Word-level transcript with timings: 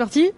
parti 0.00 0.30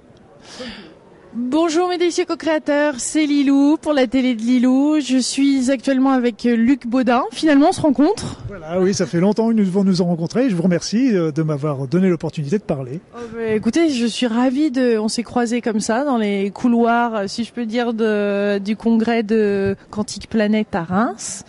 Bonjour 1.34 1.88
mes 1.88 1.96
délicieux 1.96 2.24
co-créateurs, 2.24 2.94
c'est 2.98 3.26
Lilou 3.26 3.76
pour 3.80 3.92
la 3.92 4.08
télé 4.08 4.34
de 4.34 4.42
Lilou. 4.42 4.98
Je 5.00 5.18
suis 5.18 5.70
actuellement 5.70 6.10
avec 6.10 6.42
Luc 6.42 6.88
Baudin. 6.88 7.22
Finalement, 7.30 7.68
on 7.68 7.72
se 7.72 7.80
rencontre. 7.80 8.42
Voilà, 8.48 8.80
oui, 8.80 8.92
ça 8.92 9.06
fait 9.06 9.20
longtemps 9.20 9.48
que 9.48 9.54
nous 9.54 9.64
devons 9.64 9.84
nous 9.84 10.02
rencontrer. 10.02 10.50
Je 10.50 10.56
vous 10.56 10.64
remercie 10.64 11.14
euh, 11.14 11.30
de 11.30 11.42
m'avoir 11.42 11.86
donné 11.86 12.08
l'opportunité 12.08 12.58
de 12.58 12.64
parler. 12.64 13.00
Oh, 13.14 13.20
bah, 13.34 13.52
écoutez, 13.54 13.88
je 13.90 14.04
suis 14.04 14.26
ravie 14.26 14.72
de. 14.72 14.98
On 14.98 15.06
s'est 15.06 15.22
croisés 15.22 15.60
comme 15.60 15.80
ça 15.80 16.04
dans 16.04 16.18
les 16.18 16.50
couloirs, 16.50 17.28
si 17.28 17.44
je 17.44 17.52
peux 17.52 17.64
dire, 17.64 17.94
de, 17.94 18.58
du 18.58 18.74
congrès 18.74 19.22
de 19.22 19.76
Quantique 19.90 20.28
Planète 20.28 20.74
à 20.74 20.82
Reims. 20.82 21.44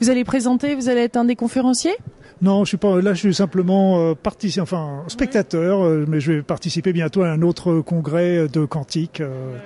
Vous 0.00 0.08
allez 0.08 0.24
présenter, 0.24 0.76
vous 0.76 0.88
allez 0.88 1.00
être 1.00 1.16
un 1.16 1.24
des 1.24 1.36
conférenciers? 1.36 1.96
Non, 2.42 2.64
je 2.64 2.68
suis 2.68 2.76
pas 2.76 3.00
là. 3.00 3.14
Je 3.14 3.20
suis 3.20 3.34
simplement 3.34 3.98
euh, 3.98 4.14
enfin 4.60 5.02
spectateur, 5.08 5.82
euh, 5.82 6.04
mais 6.06 6.20
je 6.20 6.32
vais 6.32 6.42
participer 6.42 6.92
bientôt 6.92 7.22
à 7.22 7.28
un 7.30 7.40
autre 7.40 7.80
congrès 7.80 8.46
de 8.48 8.66
quantique 8.66 9.22
euh, 9.22 9.56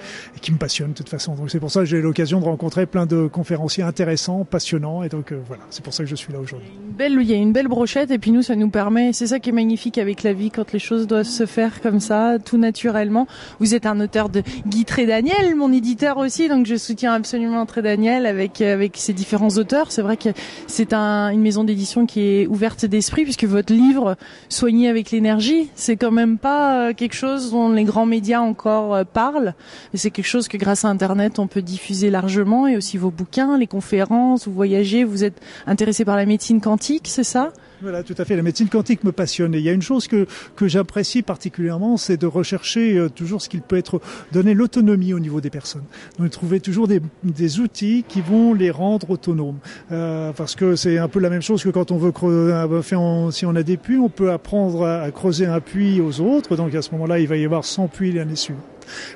qui 0.40 0.52
me 0.52 0.56
passionne 0.56 0.90
de 0.90 0.94
toute 0.94 1.08
façon. 1.08 1.34
Donc 1.34 1.50
c'est 1.50 1.58
pour 1.58 1.72
ça 1.72 1.80
que 1.80 1.86
j'ai 1.86 2.00
l'occasion 2.00 2.38
de 2.38 2.44
rencontrer 2.44 2.86
plein 2.86 3.06
de 3.06 3.26
conférenciers 3.26 3.82
intéressants, 3.82 4.44
passionnants, 4.44 5.02
et 5.02 5.08
donc 5.08 5.32
euh, 5.32 5.40
voilà, 5.48 5.64
c'est 5.70 5.82
pour 5.82 5.92
ça 5.92 6.04
que 6.04 6.08
je 6.08 6.14
suis 6.14 6.32
là 6.32 6.38
aujourd'hui. 6.38 6.68
Belle, 6.96 7.18
il 7.20 7.28
y 7.28 7.32
a 7.32 7.36
une 7.36 7.52
belle 7.52 7.66
brochette, 7.66 8.12
et 8.12 8.18
puis 8.18 8.30
nous, 8.30 8.42
ça 8.42 8.54
nous 8.54 8.70
permet. 8.70 9.12
C'est 9.12 9.26
ça 9.26 9.40
qui 9.40 9.50
est 9.50 9.52
magnifique 9.52 9.98
avec 9.98 10.22
la 10.22 10.32
vie 10.32 10.52
quand 10.52 10.72
les 10.72 10.78
choses 10.78 11.08
doivent 11.08 11.24
se 11.24 11.46
faire 11.46 11.80
comme 11.80 11.98
ça, 11.98 12.36
tout 12.44 12.58
naturellement. 12.58 13.26
Vous 13.58 13.74
êtes 13.74 13.86
un 13.86 13.98
auteur 14.00 14.28
de 14.28 14.42
Guy 14.66 14.84
Daniel, 14.84 15.56
mon 15.56 15.72
éditeur 15.72 16.18
aussi, 16.18 16.48
donc 16.48 16.66
je 16.66 16.76
soutiens 16.76 17.14
absolument 17.14 17.66
Très 17.66 17.82
Daniel 17.82 18.26
avec 18.26 18.60
avec 18.60 18.96
ses 18.96 19.12
différents 19.12 19.50
auteurs. 19.50 19.92
C'est 19.92 20.02
vrai 20.02 20.16
que 20.16 20.30
c'est 20.66 20.92
un, 20.92 21.30
une 21.30 21.40
maison 21.40 21.64
d'édition 21.64 22.06
qui 22.06 22.20
est 22.20 22.46
ouverte 22.46 22.59
ouverte 22.60 22.84
d'esprit 22.84 23.24
puisque 23.24 23.44
votre 23.44 23.72
livre 23.72 24.18
Soigner 24.50 24.90
avec 24.90 25.12
l'énergie, 25.12 25.70
c'est 25.76 25.96
quand 25.96 26.10
même 26.10 26.36
pas 26.36 26.88
euh, 26.88 26.92
quelque 26.92 27.14
chose 27.14 27.52
dont 27.52 27.70
les 27.70 27.84
grands 27.84 28.04
médias 28.04 28.40
encore 28.40 28.94
euh, 28.94 29.04
parlent. 29.04 29.54
C'est 29.94 30.10
quelque 30.10 30.26
chose 30.26 30.46
que 30.46 30.58
grâce 30.58 30.84
à 30.84 30.88
Internet 30.88 31.38
on 31.38 31.46
peut 31.46 31.62
diffuser 31.62 32.10
largement 32.10 32.66
et 32.66 32.76
aussi 32.76 32.98
vos 32.98 33.10
bouquins, 33.10 33.56
les 33.56 33.66
conférences, 33.66 34.46
vous 34.46 34.52
voyagez, 34.52 35.04
vous 35.04 35.24
êtes 35.24 35.40
intéressé 35.66 36.04
par 36.04 36.16
la 36.16 36.26
médecine 36.26 36.60
quantique, 36.60 37.08
c'est 37.08 37.24
ça? 37.24 37.50
Voilà, 37.82 38.02
tout 38.02 38.14
à 38.18 38.24
fait. 38.24 38.36
La 38.36 38.42
médecine 38.42 38.68
quantique 38.68 39.04
me 39.04 39.12
passionne. 39.12 39.54
Et 39.54 39.58
il 39.58 39.64
y 39.64 39.68
a 39.68 39.72
une 39.72 39.82
chose 39.82 40.06
que, 40.06 40.26
que 40.56 40.68
j'apprécie 40.68 41.22
particulièrement, 41.22 41.96
c'est 41.96 42.16
de 42.16 42.26
rechercher 42.26 42.96
euh, 42.96 43.08
toujours 43.08 43.40
ce 43.40 43.48
qu'il 43.48 43.62
peut 43.62 43.76
être, 43.76 44.00
donner 44.32 44.54
l'autonomie 44.54 45.14
au 45.14 45.18
niveau 45.18 45.40
des 45.40 45.50
personnes. 45.50 45.84
Donc, 46.18 46.30
trouver 46.30 46.60
toujours 46.60 46.88
des, 46.88 47.00
des 47.24 47.60
outils 47.60 48.04
qui 48.06 48.20
vont 48.20 48.54
les 48.54 48.70
rendre 48.70 49.10
autonomes. 49.10 49.58
Euh, 49.92 50.32
parce 50.32 50.54
que 50.54 50.76
c'est 50.76 50.98
un 50.98 51.08
peu 51.08 51.20
la 51.20 51.30
même 51.30 51.42
chose 51.42 51.62
que 51.62 51.70
quand 51.70 51.90
on 51.90 51.98
veut 51.98 52.12
creuser, 52.12 52.52
euh, 52.52 53.30
si 53.30 53.46
on 53.46 53.56
a 53.56 53.62
des 53.62 53.76
puits, 53.76 53.98
on 53.98 54.08
peut 54.08 54.30
apprendre 54.30 54.86
à, 54.86 55.10
creuser 55.10 55.46
un 55.46 55.60
puits 55.60 56.00
aux 56.00 56.20
autres. 56.20 56.56
Donc, 56.56 56.74
à 56.74 56.82
ce 56.82 56.92
moment-là, 56.92 57.18
il 57.18 57.28
va 57.28 57.36
y 57.36 57.44
avoir 57.44 57.64
100 57.64 57.88
puits 57.88 58.12
l'année 58.12 58.36
suivante 58.36 58.64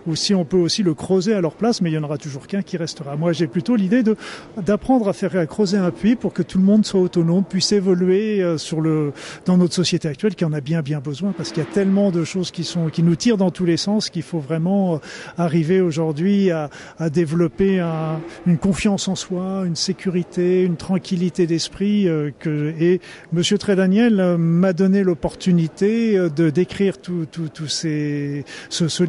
ou 0.07 0.17
si 0.17 0.35
on 0.35 0.45
peut 0.45 0.57
aussi 0.57 0.83
le 0.83 0.95
creuser 0.95 1.35
à 1.35 1.41
leur 1.41 1.55
place, 1.55 1.81
mais 1.81 1.91
il 1.91 1.95
y 1.95 1.99
en 1.99 2.03
aura 2.03 2.19
toujours 2.19 2.47
qu'un 2.47 2.63
qui 2.63 2.77
restera. 2.77 3.17
Moi, 3.17 3.33
j'ai 3.33 3.47
plutôt 3.47 3.77
l'idée 3.77 4.03
de 4.03 4.17
d'apprendre 4.61 5.09
à 5.09 5.13
faire 5.13 5.37
à 5.37 5.47
creuser 5.47 5.79
un 5.79 5.91
puits 5.91 6.17
pour 6.17 6.33
que 6.33 6.43
tout 6.43 6.59
le 6.59 6.65
monde 6.65 6.85
soit 6.85 7.01
autonome, 7.01 7.45
puisse 7.45 7.73
évoluer 7.73 8.43
euh, 8.43 8.59
sur 8.59 8.81
le 8.81 9.13
dans 9.47 9.57
notre 9.57 9.75
société 9.75 10.09
actuelle 10.09 10.35
qui 10.35 10.45
en 10.45 10.53
a 10.53 10.61
bien 10.61 10.83
bien 10.83 11.01
besoin 11.01 11.33
parce 11.33 11.51
qu'il 11.51 11.63
y 11.63 11.67
a 11.67 11.71
tellement 11.71 12.11
de 12.11 12.25
choses 12.25 12.51
qui 12.51 12.65
sont 12.65 12.89
qui 12.89 13.03
nous 13.03 13.17
tirent 13.17 13.37
dans 13.37 13.51
tous 13.51 13.65
les 13.65 13.77
sens 13.77 14.11
qu'il 14.11 14.23
faut 14.23 14.39
vraiment 14.39 14.95
euh, 14.95 14.99
arriver 15.39 15.81
aujourd'hui 15.81 16.51
à, 16.51 16.71
à 16.99 17.11
développer 17.11 17.81
un, 17.81 18.21
une 18.47 18.59
confiance 18.59 19.09
en 19.09 19.15
soi, 19.15 19.63
une 19.67 19.77
sécurité, 19.77 20.63
une 20.63 20.77
tranquillité 20.77 21.47
d'esprit 21.47 22.09
euh, 22.09 22.31
et 22.47 23.01
Monsieur 23.33 23.59
Trédaniel 23.59 24.37
m'a 24.39 24.73
donné 24.73 25.03
l'opportunité 25.03 26.17
de 26.35 26.51
d'écrire 26.51 26.99
tout, 26.99 27.27
tout, 27.31 27.49
tout 27.49 27.69
ces, 27.69 28.45
ce, 28.69 28.89
ce 28.89 29.05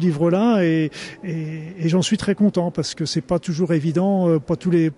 et, 0.64 0.90
j'en 1.84 2.02
suis 2.02 2.16
très 2.16 2.34
content 2.34 2.70
parce 2.70 2.94
que 2.94 3.04
c'est 3.04 3.20
pas 3.20 3.38
toujours 3.38 3.72
évident, 3.72 4.28
euh, 4.28 4.38
pas 4.38 4.56
tous 4.56 4.70
les 4.70 4.90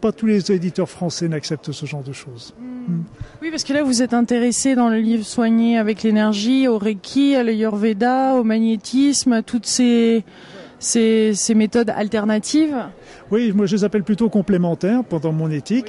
pas 0.00 0.12
tous 0.12 0.26
les 0.26 0.52
éditeurs 0.52 0.88
français 0.88 1.28
n'acceptent 1.28 1.72
ce 1.72 1.86
genre 1.86 2.02
de 2.02 2.12
choses. 2.12 2.54
Hmm. 2.60 2.74
Hmm. 2.92 3.04
Oui, 3.42 3.50
parce 3.50 3.64
que 3.64 3.72
là 3.72 3.82
vous 3.82 4.02
êtes 4.02 4.14
intéressé 4.14 4.74
dans 4.74 4.88
le 4.88 4.98
livre 4.98 5.24
Soigner 5.24 5.78
avec 5.78 6.02
l'énergie, 6.02 6.68
au 6.68 6.78
Reiki, 6.78 7.34
à 7.34 7.42
l'Ayurveda, 7.42 8.34
au 8.34 8.44
magnétisme, 8.44 9.42
toutes 9.42 9.66
ces 9.66 10.24
ces, 10.78 11.32
ces 11.34 11.54
méthodes 11.54 11.90
alternatives. 11.90 12.76
Oui, 13.30 13.52
moi 13.54 13.66
je 13.66 13.76
les 13.76 13.84
appelle 13.84 14.04
plutôt 14.04 14.28
complémentaires 14.28 15.02
pendant 15.02 15.32
mon 15.32 15.50
éthique. 15.50 15.86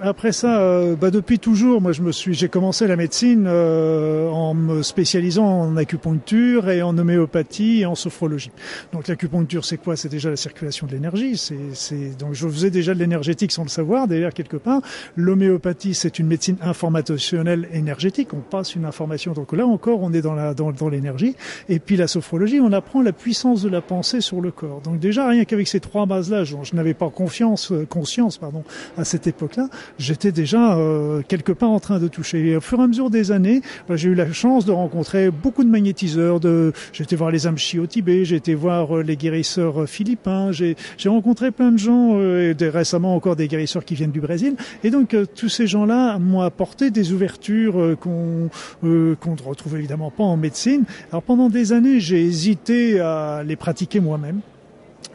Après 0.00 0.32
ça, 0.32 0.60
euh, 0.60 0.96
bah, 0.96 1.10
depuis 1.10 1.38
toujours, 1.38 1.80
moi 1.80 1.92
je 1.92 2.02
me 2.02 2.12
suis, 2.12 2.34
j'ai 2.34 2.48
commencé 2.48 2.86
la 2.86 2.96
médecine 2.96 3.46
euh, 3.46 4.28
en 4.28 4.54
me 4.54 4.82
spécialisant 4.82 5.46
en 5.46 5.76
acupuncture 5.76 6.70
et 6.70 6.82
en 6.82 6.96
homéopathie 6.98 7.80
et 7.80 7.86
en 7.86 7.94
sophrologie. 7.94 8.50
Donc 8.92 9.08
l'acupuncture, 9.08 9.64
c'est 9.64 9.76
quoi? 9.76 9.96
C'est 9.96 10.08
déjà 10.08 10.30
la 10.30 10.36
circulation 10.36 10.86
de 10.86 10.92
l'énergie. 10.92 11.36
C'est, 11.36 12.18
donc 12.18 12.34
je 12.34 12.48
faisais 12.48 12.70
déjà 12.70 12.94
de 12.94 12.98
l'énergétique 12.98 13.52
sans 13.52 13.62
le 13.62 13.68
savoir, 13.68 14.08
d'ailleurs 14.08 14.34
quelque 14.34 14.56
part. 14.56 14.80
L'homéopathie, 15.16 15.94
c'est 15.94 16.18
une 16.18 16.26
médecine 16.26 16.56
informationnelle 16.62 17.68
énergétique. 17.72 18.34
On 18.34 18.40
passe 18.40 18.74
une 18.74 18.84
information. 18.84 19.32
Donc 19.32 19.52
là 19.52 19.66
encore, 19.66 20.00
on 20.02 20.12
est 20.12 20.22
dans 20.22 20.34
la 20.34 20.52
dans, 20.54 20.72
dans 20.72 20.88
l'énergie. 20.88 21.36
Et 21.68 21.78
puis 21.78 21.96
la 21.96 22.08
sophrologie, 22.08 22.60
on 22.60 22.72
apprend 22.72 23.02
la 23.02 23.12
puissance 23.12 23.62
de 23.62 23.68
la 23.68 23.80
pensée 23.80 24.20
sur 24.20 24.40
le 24.40 24.50
corps. 24.50 24.80
Donc 24.80 24.98
déjà 24.98 25.28
rien 25.28 25.44
qu'avec 25.44 25.68
ces 25.68 25.80
trois 25.80 26.06
bases-là, 26.06 26.44
je 26.44 26.71
n'avais 26.76 26.94
pas 26.94 27.10
confiance, 27.10 27.72
euh, 27.72 27.86
conscience 27.86 28.38
pardon, 28.38 28.64
à 28.96 29.04
cette 29.04 29.26
époque-là, 29.26 29.68
j'étais 29.98 30.32
déjà 30.32 30.76
euh, 30.76 31.22
quelque 31.26 31.52
part 31.52 31.70
en 31.70 31.80
train 31.80 31.98
de 31.98 32.08
toucher. 32.08 32.46
Et 32.46 32.56
au 32.56 32.60
fur 32.60 32.80
et 32.80 32.82
à 32.82 32.86
mesure 32.86 33.10
des 33.10 33.30
années, 33.30 33.62
bah, 33.88 33.96
j'ai 33.96 34.10
eu 34.10 34.14
la 34.14 34.32
chance 34.32 34.64
de 34.64 34.72
rencontrer 34.72 35.30
beaucoup 35.30 35.64
de 35.64 35.68
magnétiseurs. 35.68 36.40
De, 36.40 36.72
été 36.98 37.16
voir 37.16 37.32
les 37.32 37.48
Amchi 37.48 37.80
au 37.80 37.86
Tibet, 37.86 38.24
j'ai 38.24 38.36
été 38.36 38.54
voir 38.54 38.96
euh, 38.96 39.02
les 39.02 39.16
guérisseurs 39.16 39.88
philippins, 39.88 40.52
j'ai, 40.52 40.76
rencontré 41.06 41.50
plein 41.50 41.72
de 41.72 41.78
gens, 41.78 42.18
et 42.18 42.54
récemment 42.60 43.14
encore 43.14 43.36
des 43.36 43.48
guérisseurs 43.48 43.84
qui 43.84 43.94
viennent 43.94 44.12
du 44.12 44.20
Brésil. 44.20 44.54
Et 44.84 44.90
donc 44.90 45.16
tous 45.34 45.48
ces 45.48 45.66
gens-là 45.66 46.18
m'ont 46.18 46.40
apporté 46.40 46.90
des 46.90 47.12
ouvertures 47.12 47.96
qu'on 48.00 48.48
qu'on 48.82 49.34
ne 49.34 49.42
retrouve 49.44 49.76
évidemment 49.76 50.10
pas 50.10 50.24
en 50.24 50.36
médecine. 50.36 50.84
Alors 51.10 51.22
pendant 51.22 51.48
des 51.48 51.72
années, 51.72 52.00
j'ai 52.00 52.24
hésité 52.24 53.00
à 53.00 53.42
les 53.44 53.56
pratiquer 53.56 54.00
moi-même. 54.00 54.40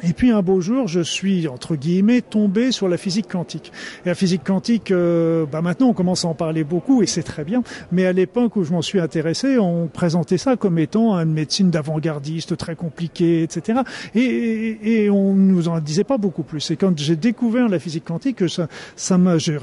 Et 0.04 0.14
puis 0.14 0.32
un 0.32 0.42
beau 0.42 0.62
jour, 0.62 0.88
je 0.88 1.00
suis 1.00 1.48
entre 1.48 1.76
guillemets 1.76 2.22
tombé 2.22 2.72
sur 2.72 2.88
la 2.88 2.98
physique 2.98 3.28
quantique. 3.28 3.72
Et 4.06 4.10
la 4.10 4.16
physique 4.16 4.44
quantique, 4.44 4.92
euh, 4.92 5.46
bah 5.46 5.62
maintenant 5.62 5.90
on 5.90 5.94
commence 5.94 6.26
à 6.26 6.28
en 6.28 6.34
parler 6.34 6.64
beaucoup 6.64 7.02
et 7.02 7.08
c'est 7.08 7.24
très 7.24 7.44
bien. 7.44 7.64
Mais 7.92 8.06
à 8.06 8.14
l'époque 8.14 8.56
où 8.56 8.64
je 8.64 8.72
m'en 8.72 8.82
suis 8.82 9.00
intéressé, 9.00 9.58
on 9.58 9.88
présentait 9.88 10.38
ça 10.38 10.56
comme 10.56 10.78
étant 10.78 11.16
une 11.16 11.34
médecine 11.34 11.72
d'avant-gardiste 11.72 12.58
très 12.58 12.76
compliquée, 12.76 13.44
etc. 13.44 13.80
Et, 14.14 14.22
et, 14.22 15.04
et, 15.04 15.10
on 15.10 15.34
nous 15.34 15.68
en 15.68 15.80
disait 15.80 16.04
pas 16.04 16.18
beaucoup 16.18 16.44
plus. 16.44 16.70
Et 16.72 16.76
quand 16.76 16.98
j'ai 16.98 17.16
découvert 17.16 17.68
la 17.68 17.80
physique 17.80 18.06
quantique, 18.06 18.48
ça, 18.50 18.68
ça 18.96 19.18
m'a, 19.18 19.38
j'ai, 19.38 19.58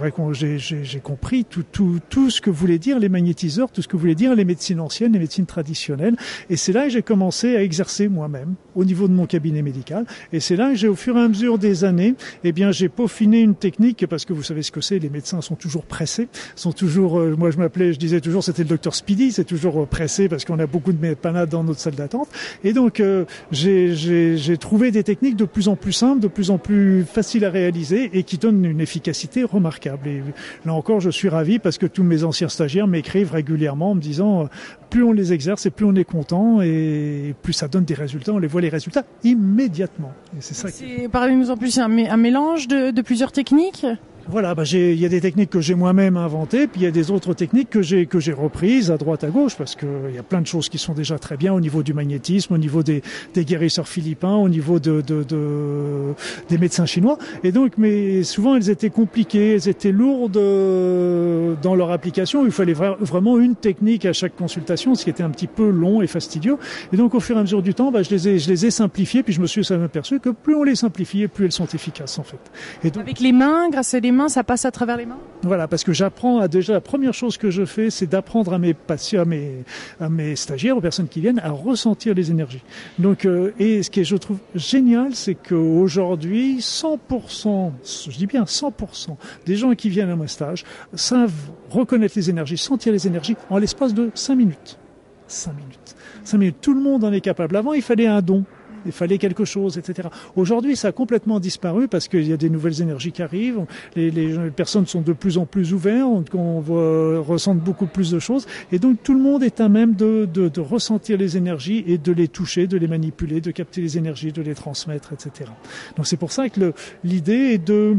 j'ai, 0.58 1.00
compris 1.00 1.44
tout, 1.44 1.64
tout, 1.70 2.00
tout 2.08 2.30
ce 2.30 2.40
que 2.40 2.50
voulaient 2.50 2.78
dire 2.78 2.98
les 2.98 3.08
magnétiseurs, 3.08 3.70
tout 3.70 3.82
ce 3.82 3.88
que 3.88 3.96
voulaient 3.96 4.14
dire 4.14 4.34
les 4.34 4.44
médecines 4.44 4.80
anciennes, 4.80 5.12
les 5.12 5.18
médecines 5.18 5.46
traditionnelles. 5.46 6.16
Et 6.50 6.56
c'est 6.56 6.72
là 6.72 6.84
que 6.84 6.90
j'ai 6.90 7.02
commencé 7.02 7.56
à 7.56 7.62
exercer 7.62 8.08
moi-même 8.08 8.54
au 8.74 8.84
niveau 8.84 9.08
de 9.08 9.12
mon 9.12 9.26
cabinet 9.26 9.62
médical. 9.62 10.06
Et 10.34 10.40
c'est 10.40 10.56
là 10.56 10.70
que 10.70 10.74
j'ai, 10.74 10.88
au 10.88 10.96
fur 10.96 11.16
et 11.16 11.20
à 11.20 11.28
mesure 11.28 11.58
des 11.58 11.84
années, 11.84 12.16
eh 12.42 12.50
bien, 12.50 12.72
j'ai 12.72 12.88
peaufiné 12.88 13.40
une 13.40 13.54
technique 13.54 14.04
parce 14.08 14.24
que 14.24 14.32
vous 14.32 14.42
savez 14.42 14.64
ce 14.64 14.72
que 14.72 14.80
c'est. 14.80 14.98
Les 14.98 15.08
médecins 15.08 15.40
sont 15.40 15.54
toujours 15.54 15.84
pressés, 15.84 16.26
sont 16.56 16.72
toujours. 16.72 17.20
Euh, 17.20 17.36
moi, 17.38 17.52
je 17.52 17.56
m'appelais, 17.56 17.92
je 17.92 18.00
disais 18.00 18.20
toujours, 18.20 18.42
c'était 18.42 18.64
le 18.64 18.68
docteur 18.68 18.96
Speedy. 18.96 19.30
C'est 19.30 19.44
toujours 19.44 19.82
euh, 19.82 19.86
pressé 19.86 20.28
parce 20.28 20.44
qu'on 20.44 20.58
a 20.58 20.66
beaucoup 20.66 20.92
de 20.92 21.14
panades 21.14 21.50
dans 21.50 21.62
notre 21.62 21.78
salle 21.78 21.94
d'attente. 21.94 22.26
Et 22.64 22.72
donc, 22.72 22.98
euh, 22.98 23.26
j'ai, 23.52 23.94
j'ai, 23.94 24.36
j'ai 24.36 24.56
trouvé 24.56 24.90
des 24.90 25.04
techniques 25.04 25.36
de 25.36 25.44
plus 25.44 25.68
en 25.68 25.76
plus 25.76 25.92
simples, 25.92 26.20
de 26.20 26.26
plus 26.26 26.50
en 26.50 26.58
plus 26.58 27.04
faciles 27.04 27.44
à 27.44 27.50
réaliser 27.50 28.10
et 28.18 28.24
qui 28.24 28.36
donnent 28.36 28.64
une 28.64 28.80
efficacité 28.80 29.44
remarquable. 29.44 30.08
Et 30.08 30.20
là 30.66 30.74
encore, 30.74 30.98
je 30.98 31.10
suis 31.10 31.28
ravi 31.28 31.60
parce 31.60 31.78
que 31.78 31.86
tous 31.86 32.02
mes 32.02 32.24
anciens 32.24 32.48
stagiaires 32.48 32.88
m'écrivent 32.88 33.30
régulièrement 33.30 33.92
en 33.92 33.94
me 33.94 34.00
disant 34.00 34.48
plus 34.90 35.04
on 35.04 35.12
les 35.12 35.32
exerce 35.32 35.64
et 35.66 35.70
plus 35.70 35.86
on 35.86 35.94
est 35.94 36.02
content 36.02 36.60
et 36.60 37.36
plus 37.42 37.52
ça 37.52 37.68
donne 37.68 37.84
des 37.84 37.94
résultats. 37.94 38.32
On 38.32 38.38
les 38.38 38.48
voit 38.48 38.62
les 38.62 38.68
résultats 38.68 39.04
immédiatement. 39.22 40.12
C'est 40.40 40.54
ça. 40.54 40.68
Parlez-nous 41.10 41.50
en 41.50 41.56
plus, 41.56 41.70
c'est 41.70 41.80
un 41.80 42.16
mélange 42.16 42.68
de 42.68 43.02
plusieurs 43.02 43.32
techniques? 43.32 43.86
Voilà, 44.28 44.54
bah 44.54 44.64
il 44.72 44.98
y 44.98 45.04
a 45.04 45.08
des 45.08 45.20
techniques 45.20 45.50
que 45.50 45.60
j'ai 45.60 45.74
moi-même 45.74 46.16
inventées, 46.16 46.66
puis 46.66 46.80
il 46.80 46.84
y 46.84 46.86
a 46.86 46.90
des 46.90 47.10
autres 47.10 47.34
techniques 47.34 47.70
que 47.70 47.82
j'ai 47.82 48.06
que 48.06 48.20
j'ai 48.20 48.32
reprises 48.32 48.90
à 48.90 48.96
droite 48.96 49.24
à 49.24 49.28
gauche, 49.28 49.56
parce 49.56 49.74
que 49.74 49.86
il 50.08 50.14
y 50.14 50.18
a 50.18 50.22
plein 50.22 50.40
de 50.40 50.46
choses 50.46 50.68
qui 50.68 50.78
sont 50.78 50.94
déjà 50.94 51.18
très 51.18 51.36
bien 51.36 51.52
au 51.52 51.60
niveau 51.60 51.82
du 51.82 51.94
magnétisme, 51.94 52.54
au 52.54 52.58
niveau 52.58 52.82
des, 52.82 53.02
des 53.34 53.44
guérisseurs 53.44 53.88
philippins, 53.88 54.36
au 54.36 54.48
niveau 54.48 54.78
de, 54.78 55.00
de, 55.00 55.22
de, 55.22 56.14
des 56.48 56.58
médecins 56.58 56.86
chinois. 56.86 57.18
Et 57.42 57.52
donc, 57.52 57.72
mais 57.78 58.22
souvent 58.22 58.56
elles 58.56 58.70
étaient 58.70 58.90
compliquées, 58.90 59.54
elles 59.54 59.68
étaient 59.68 59.92
lourdes 59.92 60.36
euh, 60.36 61.54
dans 61.62 61.74
leur 61.74 61.90
application. 61.90 62.44
Il 62.44 62.52
fallait 62.52 62.74
vraiment 62.74 63.38
une 63.38 63.54
technique 63.54 64.04
à 64.06 64.12
chaque 64.12 64.36
consultation, 64.36 64.94
ce 64.94 65.04
qui 65.04 65.10
était 65.10 65.22
un 65.22 65.30
petit 65.30 65.46
peu 65.46 65.68
long 65.68 66.02
et 66.02 66.06
fastidieux. 66.06 66.56
Et 66.92 66.96
donc, 66.96 67.14
au 67.14 67.20
fur 67.20 67.36
et 67.36 67.38
à 67.38 67.42
mesure 67.42 67.62
du 67.62 67.74
temps, 67.74 67.90
bah, 67.90 68.02
je 68.02 68.10
les 68.10 68.28
ai 68.28 68.38
je 68.38 68.48
les 68.48 68.66
ai 68.66 68.70
simplifiées, 68.70 69.22
puis 69.22 69.32
je 69.32 69.40
me 69.40 69.46
suis 69.46 69.70
aperçu 69.72 70.20
que 70.20 70.30
plus 70.30 70.54
on 70.54 70.62
les 70.62 70.74
simplifiait, 70.74 71.28
plus 71.28 71.46
elles 71.46 71.52
sont 71.52 71.66
efficaces 71.66 72.18
en 72.18 72.24
fait. 72.24 72.38
Et 72.84 72.90
donc, 72.90 73.02
Avec 73.02 73.20
les 73.20 73.32
mains, 73.32 73.68
grâce 73.70 73.94
à 73.94 74.00
des 74.00 74.12
ça 74.28 74.44
passe 74.44 74.64
à 74.64 74.70
travers 74.70 74.96
les 74.96 75.06
mains 75.06 75.18
Voilà, 75.42 75.68
parce 75.68 75.84
que 75.84 75.92
j'apprends 75.92 76.38
à 76.38 76.48
déjà 76.48 76.72
la 76.74 76.80
première 76.80 77.14
chose 77.14 77.36
que 77.36 77.50
je 77.50 77.64
fais, 77.64 77.90
c'est 77.90 78.06
d'apprendre 78.06 78.52
à 78.52 78.58
mes 78.58 78.74
patients, 78.74 79.22
à 79.22 79.24
mes, 79.24 79.64
à 80.00 80.08
mes 80.08 80.36
stagiaires, 80.36 80.76
aux 80.76 80.80
personnes 80.80 81.08
qui 81.08 81.20
viennent, 81.20 81.40
à 81.40 81.50
ressentir 81.50 82.14
les 82.14 82.30
énergies. 82.30 82.62
Donc, 82.98 83.24
euh, 83.24 83.52
et 83.58 83.82
ce 83.82 83.90
que 83.90 84.02
je 84.02 84.16
trouve 84.16 84.38
génial, 84.54 85.14
c'est 85.14 85.34
qu'aujourd'hui, 85.34 86.58
100%, 86.58 87.72
je 87.84 88.16
dis 88.16 88.26
bien 88.26 88.44
100% 88.44 89.16
des 89.46 89.56
gens 89.56 89.74
qui 89.74 89.88
viennent 89.88 90.10
à 90.10 90.16
mon 90.16 90.26
stage 90.26 90.64
savent 90.94 91.32
reconnaître 91.70 92.14
les 92.16 92.30
énergies, 92.30 92.56
sentir 92.56 92.92
les 92.92 93.06
énergies 93.06 93.36
en 93.50 93.58
l'espace 93.58 93.94
de 93.94 94.10
5 94.14 94.34
minutes. 94.34 94.78
5 95.26 95.52
minutes. 95.56 95.96
5 96.24 96.38
minutes. 96.38 96.56
Tout 96.60 96.74
le 96.74 96.80
monde 96.80 97.04
en 97.04 97.12
est 97.12 97.20
capable. 97.20 97.56
Avant, 97.56 97.72
il 97.72 97.82
fallait 97.82 98.06
un 98.06 98.22
don 98.22 98.44
il 98.86 98.92
fallait 98.92 99.18
quelque 99.18 99.44
chose, 99.44 99.78
etc. 99.78 100.08
Aujourd'hui, 100.36 100.76
ça 100.76 100.88
a 100.88 100.92
complètement 100.92 101.40
disparu 101.40 101.88
parce 101.88 102.08
qu'il 102.08 102.26
y 102.26 102.32
a 102.32 102.36
des 102.36 102.50
nouvelles 102.50 102.80
énergies 102.82 103.12
qui 103.12 103.22
arrivent. 103.22 103.64
Les, 103.96 104.34
personnes 104.54 104.86
sont 104.86 105.00
de 105.00 105.12
plus 105.12 105.38
en 105.38 105.46
plus 105.46 105.72
ouvertes, 105.72 106.34
on 106.34 106.60
voit, 106.60 107.20
ressentent 107.20 107.60
beaucoup 107.60 107.86
plus 107.86 108.10
de 108.10 108.18
choses, 108.18 108.46
et 108.72 108.78
donc 108.78 109.02
tout 109.02 109.14
le 109.14 109.20
monde 109.20 109.42
est 109.42 109.60
à 109.60 109.68
même 109.68 109.94
de, 109.94 110.28
ressentir 110.60 111.18
les 111.18 111.36
énergies 111.36 111.84
et 111.86 111.98
de 111.98 112.12
les 112.12 112.28
toucher, 112.28 112.66
de 112.66 112.76
les 112.76 112.88
manipuler, 112.88 113.40
de 113.40 113.50
capter 113.50 113.80
les 113.80 113.98
énergies, 113.98 114.32
de 114.32 114.42
les 114.42 114.54
transmettre, 114.54 115.12
etc. 115.12 115.50
Donc 115.96 116.06
c'est 116.06 116.16
pour 116.16 116.32
ça 116.32 116.48
que 116.48 116.72
l'idée 117.02 117.52
est 117.54 117.64
de 117.64 117.96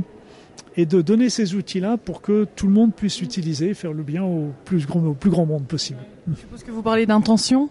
et 0.77 0.85
donner 0.85 1.29
ces 1.29 1.55
outils-là 1.55 1.97
pour 1.97 2.21
que 2.21 2.45
tout 2.55 2.67
le 2.67 2.73
monde 2.73 2.93
puisse 2.93 3.21
utiliser, 3.21 3.73
faire 3.73 3.93
le 3.93 4.03
bien 4.03 4.23
au 4.23 4.51
plus 4.65 4.85
grand 4.85 5.45
monde 5.45 5.65
possible. 5.65 5.99
Je 6.27 6.35
suppose 6.35 6.63
que 6.63 6.71
vous 6.71 6.81
parlez 6.81 7.05
d'intention 7.05 7.69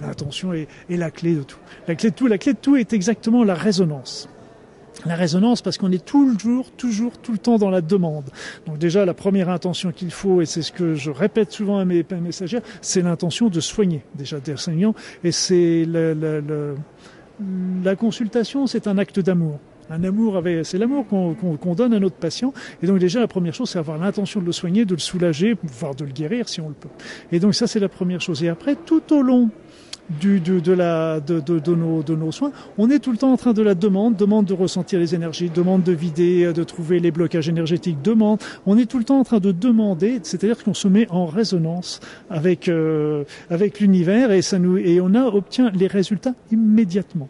L'intention 0.00 0.52
est, 0.52 0.68
la 0.88 1.10
clé 1.10 1.34
de 1.34 1.42
tout. 1.42 1.58
La 1.88 1.94
clé 1.94 2.10
de 2.10 2.14
tout, 2.14 2.26
la 2.26 2.38
clé 2.38 2.52
de 2.52 2.58
tout 2.58 2.76
est 2.76 2.92
exactement 2.92 3.44
la 3.44 3.54
résonance. 3.54 4.28
La 5.06 5.16
résonance 5.16 5.62
parce 5.62 5.78
qu'on 5.78 5.90
est 5.90 6.04
toujours, 6.04 6.70
toujours, 6.72 7.18
tout 7.18 7.32
le 7.32 7.38
temps 7.38 7.58
dans 7.58 7.70
la 7.70 7.80
demande. 7.80 8.26
Donc 8.66 8.78
déjà, 8.78 9.04
la 9.04 9.14
première 9.14 9.48
intention 9.48 9.90
qu'il 9.90 10.10
faut, 10.10 10.42
et 10.42 10.46
c'est 10.46 10.62
ce 10.62 10.70
que 10.70 10.94
je 10.94 11.10
répète 11.10 11.50
souvent 11.50 11.78
à 11.78 11.84
mes 11.84 12.04
messagères, 12.20 12.62
c'est 12.80 13.02
l'intention 13.02 13.48
de 13.48 13.60
soigner 13.60 14.04
déjà 14.14 14.38
des 14.38 14.52
enseignants. 14.52 14.94
Et 15.24 15.32
c'est 15.32 15.84
la, 15.86 16.74
consultation, 17.96 18.66
c'est 18.66 18.86
un 18.86 18.98
acte 18.98 19.18
d'amour 19.18 19.58
un 19.90 20.04
amour 20.04 20.42
c'est 20.62 20.78
l'amour 20.78 21.06
qu'on 21.06 21.34
qu 21.34 21.74
donne 21.74 21.92
à 21.92 21.98
notre 21.98 22.16
patient. 22.16 22.54
Et 22.82 22.86
donc 22.86 22.98
déjà, 22.98 23.20
la 23.20 23.28
première 23.28 23.54
chose, 23.54 23.68
c'est 23.70 23.78
avoir 23.78 23.98
l'intention 23.98 24.40
de 24.40 24.46
le 24.46 24.52
soigner, 24.52 24.84
de 24.84 24.94
le 24.94 25.00
soulager, 25.00 25.56
voire 25.62 25.94
de 25.94 26.04
le 26.04 26.12
guérir 26.12 26.48
si 26.48 26.60
on 26.60 26.68
le 26.68 26.74
peut. 26.74 26.88
Et 27.30 27.40
donc 27.40 27.54
ça, 27.54 27.66
c'est 27.66 27.80
la 27.80 27.88
première 27.88 28.20
chose. 28.20 28.42
Et 28.42 28.48
après, 28.48 28.74
tout 28.74 29.12
au 29.12 29.22
long 29.22 29.50
du, 30.20 30.40
de, 30.40 30.60
de, 30.60 30.72
la, 30.72 31.20
de, 31.20 31.40
de, 31.40 31.58
de, 31.58 31.74
nos, 31.74 32.02
de 32.02 32.14
nos 32.14 32.32
soins, 32.32 32.52
on 32.78 32.90
est 32.90 32.98
tout 32.98 33.12
le 33.12 33.18
temps 33.18 33.32
en 33.32 33.36
train 33.36 33.52
de 33.52 33.62
la 33.62 33.74
demande, 33.74 34.16
demande 34.16 34.46
de 34.46 34.54
ressentir 34.54 34.98
les 34.98 35.14
énergies, 35.14 35.50
demande 35.50 35.82
de 35.82 35.92
vider, 35.92 36.52
de 36.52 36.64
trouver 36.64 37.00
les 37.00 37.10
blocages 37.10 37.48
énergétiques, 37.48 38.02
demande. 38.02 38.40
On 38.66 38.76
est 38.78 38.86
tout 38.86 38.98
le 38.98 39.04
temps 39.04 39.20
en 39.20 39.24
train 39.24 39.40
de 39.40 39.52
demander, 39.52 40.20
c'est-à-dire 40.22 40.62
qu'on 40.62 40.74
se 40.74 40.88
met 40.88 41.06
en 41.10 41.26
résonance 41.26 42.00
avec, 42.30 42.68
euh, 42.68 43.24
avec 43.50 43.80
l'univers 43.80 44.30
et, 44.32 44.42
ça 44.42 44.58
nous, 44.58 44.76
et 44.76 45.00
on 45.00 45.14
a, 45.14 45.24
obtient 45.24 45.70
les 45.74 45.86
résultats 45.86 46.34
immédiatement. 46.50 47.28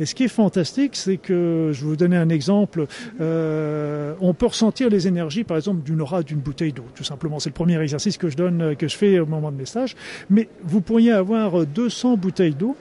Et 0.00 0.06
ce 0.06 0.14
qui 0.14 0.24
est 0.24 0.28
fantastique, 0.28 0.96
c'est 0.96 1.16
que, 1.16 1.70
je 1.72 1.80
vais 1.80 1.90
vous 1.90 1.96
donner 1.96 2.16
un 2.16 2.28
exemple, 2.28 2.86
euh, 3.20 4.14
on 4.20 4.34
peut 4.34 4.46
ressentir 4.46 4.88
les 4.88 5.08
énergies, 5.08 5.44
par 5.44 5.56
exemple, 5.56 5.82
d'une 5.82 6.00
aura 6.00 6.22
d'une 6.22 6.38
bouteille 6.38 6.72
d'eau, 6.72 6.84
tout 6.94 7.04
simplement. 7.04 7.38
C'est 7.38 7.50
le 7.50 7.54
premier 7.54 7.80
exercice 7.80 8.18
que 8.18 8.28
je 8.28 8.36
donne, 8.36 8.76
que 8.76 8.88
je 8.88 8.96
fais 8.96 9.18
au 9.18 9.26
moment 9.26 9.50
de 9.50 9.56
mes 9.56 9.66
stages. 9.66 9.96
Mais 10.30 10.48
vous 10.62 10.80
pourriez 10.80 11.12
avoir 11.12 11.66
200 11.66 12.16
bouteilles 12.16 12.54
d'eau 12.54 12.76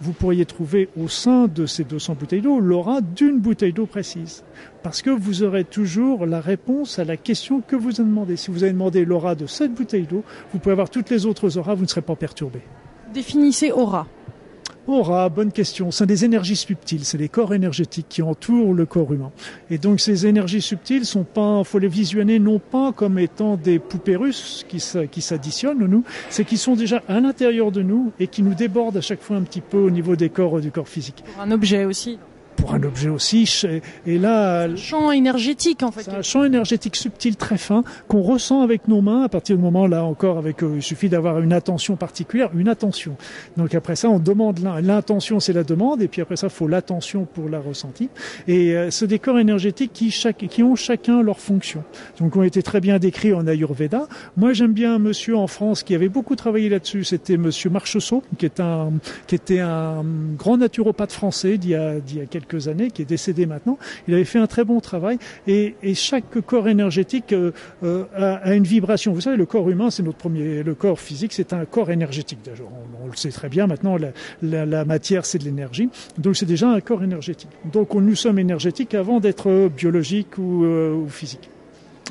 vous 0.00 0.12
pourriez 0.12 0.46
trouver 0.46 0.88
au 0.96 1.08
sein 1.08 1.48
de 1.48 1.66
ces 1.66 1.84
200 1.84 2.16
bouteilles 2.18 2.40
d'eau 2.40 2.60
l'aura 2.60 3.00
d'une 3.00 3.40
bouteille 3.40 3.72
d'eau 3.72 3.86
précise. 3.86 4.44
Parce 4.82 5.02
que 5.02 5.10
vous 5.10 5.42
aurez 5.42 5.64
toujours 5.64 6.26
la 6.26 6.40
réponse 6.40 6.98
à 6.98 7.04
la 7.04 7.16
question 7.16 7.60
que 7.60 7.76
vous 7.76 8.00
avez 8.00 8.08
demandé. 8.08 8.36
Si 8.36 8.50
vous 8.50 8.62
avez 8.62 8.72
demandé 8.72 9.04
l'aura 9.04 9.34
de 9.34 9.46
cette 9.46 9.74
bouteille 9.74 10.06
d'eau, 10.06 10.22
vous 10.52 10.58
pouvez 10.58 10.72
avoir 10.72 10.90
toutes 10.90 11.10
les 11.10 11.26
autres 11.26 11.58
auras, 11.58 11.74
vous 11.74 11.82
ne 11.82 11.88
serez 11.88 12.02
pas 12.02 12.16
perturbé. 12.16 12.60
Définissez 13.12 13.72
aura. 13.72 14.06
Aura, 14.88 15.28
bonne 15.28 15.52
question. 15.52 15.90
C'est 15.90 16.06
des 16.06 16.24
énergies 16.24 16.56
subtiles, 16.56 17.04
c'est 17.04 17.18
les 17.18 17.28
corps 17.28 17.52
énergétiques 17.52 18.06
qui 18.08 18.22
entourent 18.22 18.72
le 18.72 18.86
corps 18.86 19.12
humain. 19.12 19.30
Et 19.68 19.76
donc 19.76 20.00
ces 20.00 20.26
énergies 20.26 20.62
subtiles 20.62 21.04
sont 21.04 21.24
pas, 21.24 21.62
faut 21.62 21.78
les 21.78 21.88
visionner 21.88 22.38
non 22.38 22.58
pas 22.58 22.92
comme 22.92 23.18
étant 23.18 23.56
des 23.56 23.78
poupées 23.78 24.16
russes 24.16 24.64
qui, 24.66 24.80
s'additionnent 24.80 25.86
nous, 25.86 26.04
c'est 26.30 26.46
qui 26.46 26.56
sont 26.56 26.74
déjà 26.74 27.02
à 27.06 27.20
l'intérieur 27.20 27.70
de 27.70 27.82
nous 27.82 28.12
et 28.18 28.28
qui 28.28 28.42
nous 28.42 28.54
débordent 28.54 28.96
à 28.96 29.02
chaque 29.02 29.20
fois 29.20 29.36
un 29.36 29.42
petit 29.42 29.60
peu 29.60 29.76
au 29.76 29.90
niveau 29.90 30.16
des 30.16 30.30
corps 30.30 30.58
du 30.58 30.70
corps 30.70 30.88
physique. 30.88 31.22
Un 31.38 31.50
objet 31.50 31.84
aussi 31.84 32.18
pour 32.58 32.74
un 32.74 32.82
objet 32.82 33.08
aussi. 33.08 33.48
Et 34.06 34.18
là, 34.18 34.64
un 34.64 34.76
champ 34.76 35.10
énergétique 35.10 35.82
en 35.82 35.90
fait. 35.90 36.08
Un 36.08 36.22
champ 36.22 36.44
énergétique 36.44 36.96
subtil 36.96 37.36
très 37.36 37.58
fin 37.58 37.84
qu'on 38.08 38.22
ressent 38.22 38.62
avec 38.62 38.88
nos 38.88 39.00
mains. 39.00 39.22
À 39.22 39.28
partir 39.28 39.56
du 39.56 39.62
moment 39.62 39.86
là 39.86 40.04
encore, 40.04 40.38
avec 40.38 40.62
euh, 40.62 40.74
il 40.76 40.82
suffit 40.82 41.08
d'avoir 41.08 41.40
une 41.40 41.52
attention 41.52 41.96
particulière, 41.96 42.50
une 42.54 42.68
attention. 42.68 43.16
Donc 43.56 43.74
après 43.74 43.96
ça, 43.96 44.10
on 44.10 44.18
demande 44.18 44.60
l'intention, 44.82 45.40
c'est 45.40 45.52
la 45.52 45.64
demande, 45.64 46.02
et 46.02 46.08
puis 46.08 46.20
après 46.20 46.36
ça, 46.36 46.48
faut 46.48 46.68
l'attention 46.68 47.26
pour 47.26 47.48
la 47.48 47.60
ressentie. 47.60 48.10
Et 48.46 48.74
euh, 48.76 48.90
ce 48.90 49.04
décor 49.04 49.38
énergétique 49.38 49.92
qui, 49.92 50.10
chaque, 50.10 50.46
qui 50.48 50.62
ont 50.62 50.74
chacun 50.74 51.22
leur 51.22 51.38
fonction. 51.38 51.84
Donc 52.20 52.36
ont 52.36 52.42
été 52.42 52.62
très 52.62 52.80
bien 52.80 52.98
décrits 52.98 53.32
en 53.32 53.46
Ayurveda. 53.46 54.08
Moi, 54.36 54.52
j'aime 54.52 54.72
bien 54.72 54.94
un 54.96 54.98
monsieur 54.98 55.36
en 55.36 55.46
France 55.46 55.82
qui 55.82 55.94
avait 55.94 56.08
beaucoup 56.08 56.36
travaillé 56.36 56.68
là-dessus. 56.68 57.04
C'était 57.04 57.36
Monsieur 57.36 57.70
Marchessault, 57.70 58.22
qui 58.36 58.46
est 58.46 58.60
un 58.60 58.92
qui 59.26 59.34
était 59.34 59.60
un 59.60 60.04
grand 60.36 60.56
naturopathe 60.56 61.12
français 61.12 61.58
d'il 61.58 61.70
y 61.70 61.74
a, 61.74 62.00
d'il 62.00 62.18
y 62.18 62.20
a 62.20 62.26
quelques 62.26 62.57
quelques 62.58 62.68
années, 62.68 62.90
qui 62.90 63.02
est 63.02 63.04
décédé 63.04 63.46
maintenant. 63.46 63.78
Il 64.06 64.14
avait 64.14 64.24
fait 64.24 64.38
un 64.38 64.46
très 64.46 64.64
bon 64.64 64.80
travail 64.80 65.18
et, 65.46 65.74
et 65.82 65.94
chaque 65.94 66.40
corps 66.46 66.68
énergétique 66.68 67.32
euh, 67.32 67.52
euh, 67.82 68.04
a, 68.16 68.34
a, 68.36 68.54
une 68.54 68.64
vibration. 68.64 69.12
Vous 69.12 69.20
savez, 69.20 69.36
le 69.36 69.46
corps 69.46 69.68
humain, 69.70 69.90
c'est 69.90 70.02
notre 70.02 70.18
premier, 70.18 70.62
le 70.62 70.74
corps 70.74 71.00
physique, 71.00 71.32
c'est 71.32 71.52
un 71.52 71.64
corps 71.64 71.90
énergétique. 71.90 72.38
On, 72.60 73.04
on, 73.04 73.06
le 73.08 73.16
sait 73.16 73.30
très 73.30 73.48
bien 73.48 73.66
maintenant, 73.66 73.96
la, 73.96 74.10
la, 74.42 74.66
la 74.66 74.84
matière, 74.84 75.24
c'est 75.24 75.38
de 75.38 75.44
l'énergie. 75.44 75.88
Donc 76.18 76.36
c'est 76.36 76.46
déjà 76.46 76.68
un 76.68 76.80
corps 76.80 77.02
énergétique. 77.02 77.50
Donc 77.72 77.94
on, 77.94 78.00
nous 78.00 78.16
sommes 78.16 78.38
énergétiques 78.38 78.94
avant 78.94 79.20
d'être 79.20 79.70
biologiques 79.76 80.38
ou, 80.38 80.64
euh, 80.64 80.94
ou 80.94 81.08
physiques. 81.08 81.50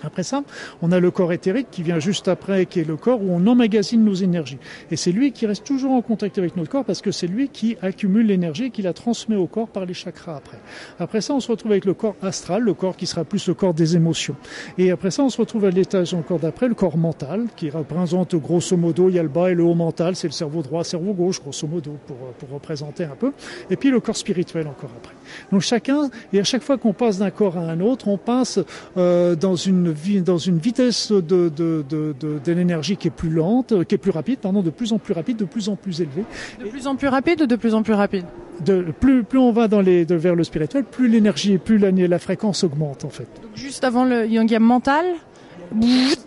Après 0.04 0.24
ça, 0.24 0.44
on 0.82 0.92
a 0.92 1.00
le 1.00 1.12
corps 1.12 1.34
éthérique 1.34 1.68
qui 1.72 1.84
vient 1.84 2.00
juste 2.00 2.28
après, 2.28 2.66
qui 2.66 2.80
est 2.80 2.88
le 2.88 2.98
corps 2.98 3.22
où 3.22 3.32
on 3.32 3.46
emmagasine 3.48 4.04
nos 4.04 4.14
énergies. 4.14 4.58
Et 4.92 4.96
c'est 4.96 5.12
lui 5.12 5.32
qui 5.32 5.46
reste 5.46 5.66
toujours 5.66 5.92
en 5.92 6.02
contact 6.02 6.38
avec 6.38 6.56
notre 6.56 6.70
corps 6.70 6.86
parce 6.86 7.02
que 7.02 7.12
c'est 7.12 7.28
lui 7.28 7.50
qui 7.50 7.78
accumule 7.82 8.28
l'énergie 8.28 8.66
et 8.66 8.70
qui 8.70 8.82
la 8.82 8.94
transmet 8.94 9.36
au 9.36 9.48
corps 9.48 9.68
par 9.68 9.86
les 9.86 9.94
chakras 9.94 10.36
après. 10.36 10.60
Après 11.00 11.22
ça, 11.22 11.34
on 11.34 11.40
se 11.40 11.52
retrouve 11.52 11.72
avec 11.72 11.86
le 11.86 11.94
corps 11.94 12.16
astral, 12.22 12.64
le 12.64 12.74
corps 12.74 12.96
qui 12.96 13.08
sera 13.08 13.24
plus 13.24 13.48
le 13.48 13.54
corps 13.54 13.74
des 13.74 13.96
émotions. 13.96 14.36
Et 14.78 14.92
après 14.92 15.12
ça, 15.12 15.24
on 15.24 15.30
se 15.30 15.38
retrouve 15.38 15.66
à 15.66 15.70
l'étage 15.70 16.14
encore 16.14 16.40
d'après, 16.40 16.68
le 16.68 16.76
corps 16.76 16.98
mental, 16.98 17.46
qui 17.56 17.70
représente 17.70 18.36
grosso 18.36 18.78
modo, 18.78 19.10
il 19.10 19.16
y 19.16 19.20
a 19.20 19.24
le 19.24 19.30
bas 19.30 19.52
et 19.52 19.56
le 19.56 19.64
haut 19.64 19.76
mental, 19.76 20.16
c'est 20.16 20.28
le 20.28 20.34
cerveau 20.34 20.62
droit, 20.62 20.84
cerveau 20.84 21.14
gauche, 21.14 21.42
grosso 21.42 21.68
modo, 21.68 21.98
pour, 22.06 22.18
pour 22.18 22.50
représenter 22.50 23.04
un 23.04 23.16
peu. 23.16 23.32
Et 23.70 23.76
puis 23.76 23.90
le 23.90 24.00
corps 24.00 24.18
spirituel 24.18 24.68
encore 24.68 24.92
après. 24.98 25.16
Donc 25.52 25.62
chacun, 25.62 26.10
et 26.34 26.40
à 26.40 26.44
chaque 26.44 26.64
fois 26.64 26.78
qu'on 26.78 26.94
passe 26.94 27.20
d'un 27.20 27.32
corps 27.32 27.58
à 27.58 27.62
un 27.62 27.80
autre, 27.80 28.08
on 28.08 28.18
passe 28.18 28.60
euh, 28.98 29.36
dans 29.36 29.56
une 29.56 29.87
dans 30.22 30.38
une 30.38 30.58
vitesse 30.58 31.12
de, 31.12 31.22
de, 31.22 31.84
de, 31.88 32.16
de, 32.20 32.40
de 32.44 32.52
l'énergie 32.52 32.98
qui 32.98 33.08
est 33.08 33.12
plus 33.12 33.30
lente, 33.30 33.84
qui 33.86 33.96
est 33.96 33.98
plus 33.98 34.12
rapide, 34.12 34.40
pardon, 34.40 34.62
de 34.62 34.70
plus 34.70 34.94
en 34.94 35.00
plus 35.00 35.14
rapide, 35.14 35.38
de 35.38 35.46
plus 35.46 35.70
en 35.70 35.76
plus 35.76 36.02
élevée. 36.02 36.24
De 36.60 36.70
plus 36.70 36.88
en 36.88 36.96
plus 36.96 37.08
rapide 37.08 37.42
ou 37.42 37.48
de 37.48 37.56
plus 37.56 37.74
en 37.74 37.84
plus 37.84 37.94
rapide 37.94 38.26
de, 38.66 38.86
plus, 39.00 39.24
plus 39.24 39.40
on 39.40 39.52
va 39.52 39.68
dans 39.68 39.82
les, 39.82 40.06
de, 40.06 40.16
vers 40.16 40.36
le 40.36 40.44
spirituel, 40.44 40.84
plus 40.84 41.08
l'énergie, 41.08 41.58
plus 41.58 41.78
la, 41.78 41.92
la 41.92 42.20
fréquence 42.20 42.64
augmente 42.64 43.06
en 43.06 43.10
fait. 43.10 43.28
Donc 43.42 43.52
juste 43.56 43.84
avant 43.84 44.06
le 44.06 44.26
yangam 44.28 44.64
mental 44.64 45.06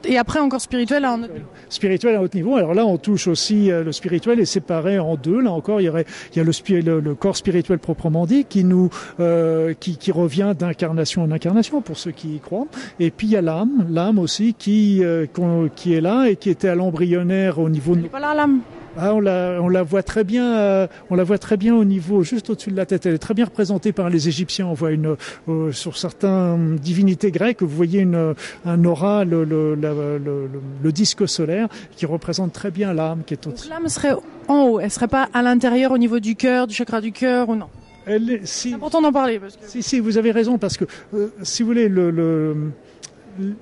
et 0.04 0.18
après 0.18 0.40
encore 0.40 0.60
spirituel 0.60 1.04
à 1.04 1.12
un 1.12 1.22
autre 1.22 1.32
niveau. 1.32 1.46
Spirituel 1.68 2.14
à 2.14 2.18
un 2.18 2.22
autre 2.22 2.36
niveau. 2.36 2.56
Alors 2.56 2.74
là, 2.74 2.86
on 2.86 2.98
touche 2.98 3.28
aussi 3.28 3.70
euh, 3.70 3.84
le 3.84 3.92
spirituel 3.92 4.40
est 4.40 4.44
séparé 4.44 4.98
en 4.98 5.16
deux. 5.16 5.40
Là 5.40 5.52
encore, 5.52 5.80
il 5.80 5.84
y 5.84 5.88
aurait, 5.88 6.06
il 6.32 6.38
y 6.38 6.40
a 6.40 6.44
le, 6.44 6.80
le, 6.80 7.00
le 7.00 7.14
corps 7.14 7.36
spirituel 7.36 7.78
proprement 7.78 8.26
dit 8.26 8.44
qui 8.44 8.64
nous, 8.64 8.90
euh, 9.20 9.74
qui, 9.78 9.96
qui 9.96 10.12
revient 10.12 10.54
d'incarnation 10.58 11.22
en 11.22 11.30
incarnation 11.30 11.80
pour 11.80 11.98
ceux 11.98 12.12
qui 12.12 12.36
y 12.36 12.40
croient. 12.40 12.66
Et 12.98 13.10
puis 13.10 13.26
il 13.28 13.30
y 13.30 13.36
a 13.36 13.42
l'âme, 13.42 13.86
l'âme 13.90 14.18
aussi 14.18 14.54
qui, 14.54 15.02
euh, 15.02 15.26
qui 15.74 15.94
est 15.94 16.00
là 16.00 16.26
et 16.26 16.36
qui 16.36 16.50
était 16.50 16.68
à 16.68 16.74
l'embryonnaire 16.74 17.58
au 17.58 17.68
niveau. 17.68 17.94
Elle 17.94 18.02
de... 18.02 18.08
pas 18.08 18.20
là 18.20 18.34
l'âme. 18.34 18.60
Ah, 18.96 19.14
on, 19.14 19.20
la, 19.20 19.58
on 19.60 19.68
la 19.68 19.82
voit 19.82 20.02
très 20.02 20.24
bien, 20.24 20.58
euh, 20.58 20.86
on 21.10 21.14
la 21.14 21.22
voit 21.24 21.38
très 21.38 21.56
bien 21.56 21.74
au 21.74 21.84
niveau 21.84 22.22
juste 22.22 22.50
au-dessus 22.50 22.70
de 22.70 22.76
la 22.76 22.86
tête. 22.86 23.06
Elle 23.06 23.14
est 23.14 23.18
très 23.18 23.34
bien 23.34 23.44
représentée 23.44 23.92
par 23.92 24.10
les 24.10 24.28
Égyptiens. 24.28 24.66
On 24.66 24.74
voit 24.74 24.90
une 24.90 25.16
euh, 25.48 25.72
sur 25.72 25.96
certaines 25.96 26.76
divinités 26.76 27.30
grecques, 27.30 27.62
vous 27.62 27.68
voyez 27.76 28.00
une, 28.00 28.34
un 28.64 28.84
aura, 28.84 29.24
le, 29.24 29.44
le, 29.44 29.74
le, 29.74 30.50
le, 30.82 30.92
disque 30.92 31.28
solaire 31.28 31.68
qui 31.96 32.04
représente 32.04 32.52
très 32.52 32.70
bien 32.70 32.92
l'âme 32.92 33.22
qui 33.24 33.34
est 33.34 33.46
au-dessus. 33.46 33.68
L'âme 33.68 33.88
serait 33.88 34.14
en 34.48 34.62
haut. 34.64 34.80
Elle 34.80 34.90
serait 34.90 35.08
pas 35.08 35.28
à 35.32 35.42
l'intérieur 35.42 35.92
au 35.92 35.98
niveau 35.98 36.18
du 36.18 36.34
cœur, 36.34 36.66
du 36.66 36.74
chakra 36.74 37.00
du 37.00 37.12
cœur 37.12 37.48
ou 37.48 37.54
non? 37.54 37.68
Elle, 38.06 38.40
si, 38.44 38.70
C'est 38.70 38.74
important 38.74 39.02
d'en 39.02 39.12
parler. 39.12 39.38
Parce 39.38 39.56
que... 39.56 39.66
Si, 39.66 39.82
si, 39.82 40.00
vous 40.00 40.18
avez 40.18 40.32
raison 40.32 40.58
parce 40.58 40.76
que 40.76 40.84
euh, 41.14 41.28
si 41.42 41.62
vous 41.62 41.68
voulez 41.68 41.88
le, 41.88 42.10
le 42.10 42.72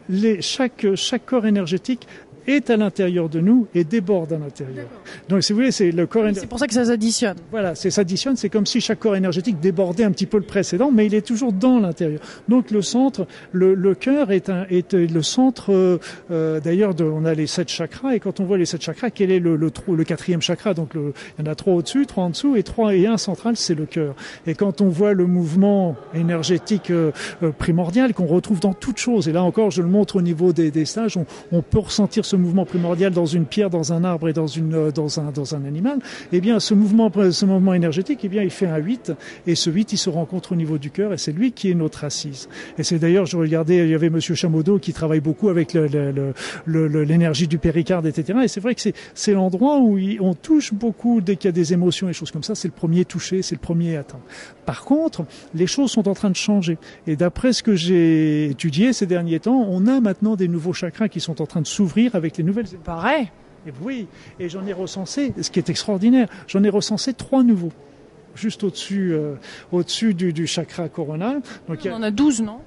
les, 0.09 0.41
chaque, 0.41 0.87
chaque 0.95 1.27
corps 1.27 1.47
énergétique 1.47 2.07
est 2.49 2.71
à 2.71 2.77
l'intérieur 2.77 3.29
de 3.29 3.41
nous 3.41 3.67
et 3.75 3.85
déborde 3.85 4.33
à 4.33 4.39
l'intérieur. 4.39 4.87
Donc, 5.29 5.43
si 5.43 5.53
vous 5.53 5.59
voulez, 5.59 5.71
c'est 5.71 5.93
le 5.93 6.07
corps. 6.07 6.25
C'est 6.35 6.47
pour 6.47 6.59
ça 6.59 6.67
que 6.67 6.75
ça 6.75 6.87
s'additionne. 6.87 7.37
Voilà, 7.51 7.75
c'est 7.75 7.91
s'additionne. 7.91 8.37
C'est 8.37 8.49
comme 8.49 8.67
si 8.67 8.81
chaque 8.81 9.01
corps 9.01 9.17
énergétique 9.17 9.61
débordait 9.61 10.05
un 10.05 10.11
petit 10.11 10.27
peu 10.27 10.39
le 10.39 10.45
précédent, 10.45 10.91
mais 10.91 11.07
il 11.07 11.15
est 11.15 11.27
toujours 11.27 11.53
dans 11.53 11.79
l'intérieur. 11.79 12.21
Donc, 12.49 12.71
le 12.71 12.83
centre, 12.83 13.27
le, 13.53 13.75
le 13.75 13.95
cœur 13.95 14.33
est, 14.33 14.49
un, 14.49 14.65
est 14.71 14.95
le 14.95 15.23
centre. 15.23 15.73
Euh, 15.73 15.99
euh 16.31 16.61
D'ailleurs, 16.61 16.95
on 17.01 17.25
a 17.25 17.35
les 17.35 17.47
sept 17.47 17.69
chakras, 17.69 18.15
et 18.15 18.21
quand 18.21 18.41
on 18.41 18.45
voit 18.45 18.59
les 18.59 18.67
sept 18.67 18.83
chakras, 18.83 19.11
quel 19.11 19.31
est 19.31 19.39
le, 19.39 19.57
le, 19.57 19.71
le 19.95 20.05
quatrième 20.05 20.43
chakra? 20.43 20.75
Donc, 20.75 20.95
le, 20.95 21.13
il 21.39 21.45
y 21.45 21.49
en 21.49 21.51
a 21.51 21.55
trois 21.55 21.75
au-dessus, 21.75 22.07
trois 22.07 22.25
en 22.25 22.31
dessous, 22.31 22.57
et 22.57 22.63
trois 22.63 22.95
et 22.95 23.07
un 23.07 23.19
central, 23.19 23.57
c'est 23.57 23.75
le 23.75 23.87
cœur. 23.87 24.15
Et 24.47 24.55
quand 24.55 24.81
on 24.81 24.89
voit 24.89 25.13
le 25.13 25.27
mouvement 25.27 25.97
énergétique 26.15 26.91
euh, 26.91 27.13
euh 27.43 27.53
primordial 27.53 28.15
qu'on 28.15 28.27
retrouve 28.27 28.61
dans 28.61 28.75
toute 28.75 28.99
chose, 28.99 29.29
et 29.29 29.33
là 29.33 29.43
encore, 29.43 29.71
je 29.71 29.83
le 29.83 29.89
montre 29.89 30.17
au 30.17 30.23
niveau 30.23 30.53
des, 30.53 30.71
des 30.71 30.85
stages, 30.85 31.17
on, 31.17 31.27
on 31.53 31.63
peut 31.63 31.79
ressentir 31.79 32.25
ce 32.25 32.37
mouvement 32.39 32.65
primordial 32.65 33.13
dans 33.13 33.27
une 33.27 33.45
pierre, 33.45 33.71
dans 33.71 33.93
un 33.93 34.05
arbre 34.05 34.29
et 34.29 34.33
dans, 34.33 34.47
une, 34.47 34.75
euh, 34.75 34.91
dans, 34.91 35.21
un, 35.21 35.31
dans 35.31 35.55
un 35.55 35.65
animal, 35.65 35.99
eh 36.33 36.41
bien 36.41 36.61
ce 36.61 36.75
mouvement, 36.75 37.11
ce 37.31 37.45
mouvement 37.45 37.75
énergétique, 37.75 38.21
eh 38.25 38.29
bien 38.29 38.43
il 38.43 38.51
fait 38.51 38.67
un 38.67 38.79
8 38.79 39.13
et 39.47 39.55
ce 39.55 39.71
8 39.71 39.93
il 39.93 39.99
se 39.99 40.11
rencontre 40.11 40.53
au 40.53 40.57
niveau 40.57 40.79
du 40.79 40.91
cœur 40.91 41.13
et 41.13 41.19
c'est 41.19 41.33
lui 41.33 41.53
qui 41.53 41.71
est 41.71 41.75
notre 41.75 42.05
assise. 42.05 42.49
Et 42.79 42.83
c'est 42.83 42.99
d'ailleurs, 42.99 43.27
je 43.27 43.37
regardais, 43.37 43.79
il 43.79 43.91
y 43.91 43.95
avait 43.95 44.11
Monsieur 44.11 44.35
Chamodo 44.35 44.79
qui 44.79 44.93
travaille 44.93 45.21
beaucoup 45.21 45.49
avec 45.49 45.77
l'énergie 46.67 47.49
du 47.49 47.59
péricarde, 47.59 48.07
etc. 48.07 48.41
Et 48.45 48.49
c'est 48.49 48.61
vrai 48.61 48.75
que 48.75 48.81
c'est 49.15 49.33
l'endroit 49.33 49.79
où 49.79 49.99
on 50.21 50.35
touche 50.35 50.73
beaucoup 50.73 51.21
dès 51.21 51.37
qu'il 51.37 51.49
y 51.49 51.51
a 51.51 51.53
des 51.53 51.73
émotions 51.73 52.09
et 52.09 52.13
choses 52.13 52.31
comme 52.31 52.43
ça. 52.43 52.55
C'est 52.55 52.69
le 52.69 52.75
premier 52.75 53.05
touché, 53.05 53.43
c'est 53.43 53.55
le 53.55 53.61
premier 53.61 53.97
atteint. 53.97 54.21
Par 54.67 54.85
contre, 54.85 55.25
les 55.55 55.67
choses 55.67 55.91
sont 55.91 56.09
en 56.09 56.15
train 56.15 56.31
de 56.31 56.37
changer. 56.37 56.79
Et 57.07 57.17
d'après 57.17 57.53
ce 57.53 57.63
que 57.63 57.75
j'ai 57.75 58.51
étudié 58.51 58.93
ces 58.93 59.07
derniers 59.07 59.41
temps, 59.41 59.67
on 59.69 59.87
a 59.87 60.01
maintenant 60.01 60.37
des 60.37 60.49
nouveaux 60.49 60.73
chakras 60.73 61.09
qui 61.09 61.21
sont 61.21 61.41
en 61.41 61.47
train 61.47 61.63
de 61.63 61.67
s'ouvrir 61.67 62.15
avec 62.15 62.28
les 62.37 62.45
nouvelles. 62.45 62.67
Pareil. 62.85 63.31
Et 63.67 63.73
oui, 63.83 64.07
et 64.39 64.49
j'en 64.49 64.65
ai 64.67 64.73
recensé, 64.73 65.33
ce 65.41 65.51
qui 65.51 65.59
est 65.59 65.69
extraordinaire, 65.69 66.29
j'en 66.47 66.63
ai 66.63 66.69
recensé 66.69 67.13
trois 67.13 67.43
nouveaux, 67.43 67.73
juste 68.35 68.63
au-dessus, 68.65 69.13
euh, 69.13 69.35
au-dessus 69.73 70.15
du, 70.15 70.33
du, 70.33 70.47
chakra 70.47 70.89
coronal. 70.89 71.41
Donc, 71.69 71.81
on 71.85 71.93
en 71.93 72.03
a 72.03 72.11
12, 72.11 72.43
non? 72.43 72.61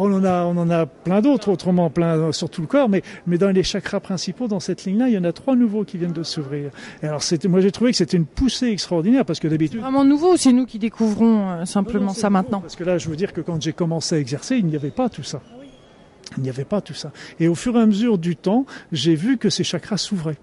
On 0.00 0.12
en 0.12 0.24
a, 0.24 0.44
on 0.44 0.56
en 0.56 0.70
a 0.70 0.86
plein 0.86 1.20
d'autres, 1.20 1.50
autrement 1.50 1.90
plein 1.90 2.30
sur 2.30 2.48
tout 2.48 2.60
le 2.60 2.68
corps, 2.68 2.88
mais, 2.88 3.02
mais 3.26 3.36
dans 3.36 3.50
les 3.50 3.64
chakras 3.64 3.98
principaux, 3.98 4.46
dans 4.46 4.60
cette 4.60 4.84
ligne-là, 4.84 5.08
il 5.08 5.14
y 5.14 5.18
en 5.18 5.24
a 5.24 5.32
trois 5.32 5.56
nouveaux 5.56 5.84
qui 5.84 5.98
viennent 5.98 6.12
de 6.12 6.22
s'ouvrir. 6.22 6.70
Et 7.02 7.06
alors, 7.06 7.24
c'était, 7.24 7.48
moi, 7.48 7.60
j'ai 7.60 7.72
trouvé 7.72 7.90
que 7.90 7.96
c'était 7.96 8.16
une 8.16 8.24
poussée 8.24 8.68
extraordinaire 8.68 9.24
parce 9.24 9.40
que 9.40 9.48
d'habitude. 9.48 9.80
Vraiment 9.80 10.04
nouveau, 10.04 10.36
c'est 10.36 10.52
nous 10.52 10.66
qui 10.66 10.78
découvrons 10.78 11.50
euh, 11.50 11.64
simplement 11.64 12.06
non, 12.06 12.12
non, 12.12 12.14
ça 12.14 12.30
maintenant. 12.30 12.60
Parce 12.60 12.76
que 12.76 12.84
là, 12.84 12.96
je 12.96 13.08
veux 13.08 13.16
dire 13.16 13.32
que 13.32 13.40
quand 13.40 13.60
j'ai 13.60 13.72
commencé 13.72 14.14
à 14.14 14.18
exercer, 14.18 14.56
il 14.56 14.66
n'y 14.66 14.76
avait 14.76 14.90
pas 14.90 15.08
tout 15.08 15.24
ça. 15.24 15.42
Il 16.36 16.42
n'y 16.42 16.50
avait 16.50 16.64
pas 16.64 16.80
tout 16.80 16.94
ça. 16.94 17.12
Et 17.40 17.48
au 17.48 17.54
fur 17.54 17.76
et 17.76 17.80
à 17.80 17.86
mesure 17.86 18.18
du 18.18 18.36
temps, 18.36 18.66
j'ai 18.92 19.14
vu 19.14 19.38
que 19.38 19.50
ces 19.50 19.64
chakras 19.64 19.96
s'ouvraient. 19.96 20.38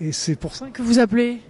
Et 0.00 0.12
c'est 0.12 0.36
pour 0.36 0.54
ça 0.54 0.68
que 0.70 0.82
vous 0.82 0.98
appelez. 0.98 1.40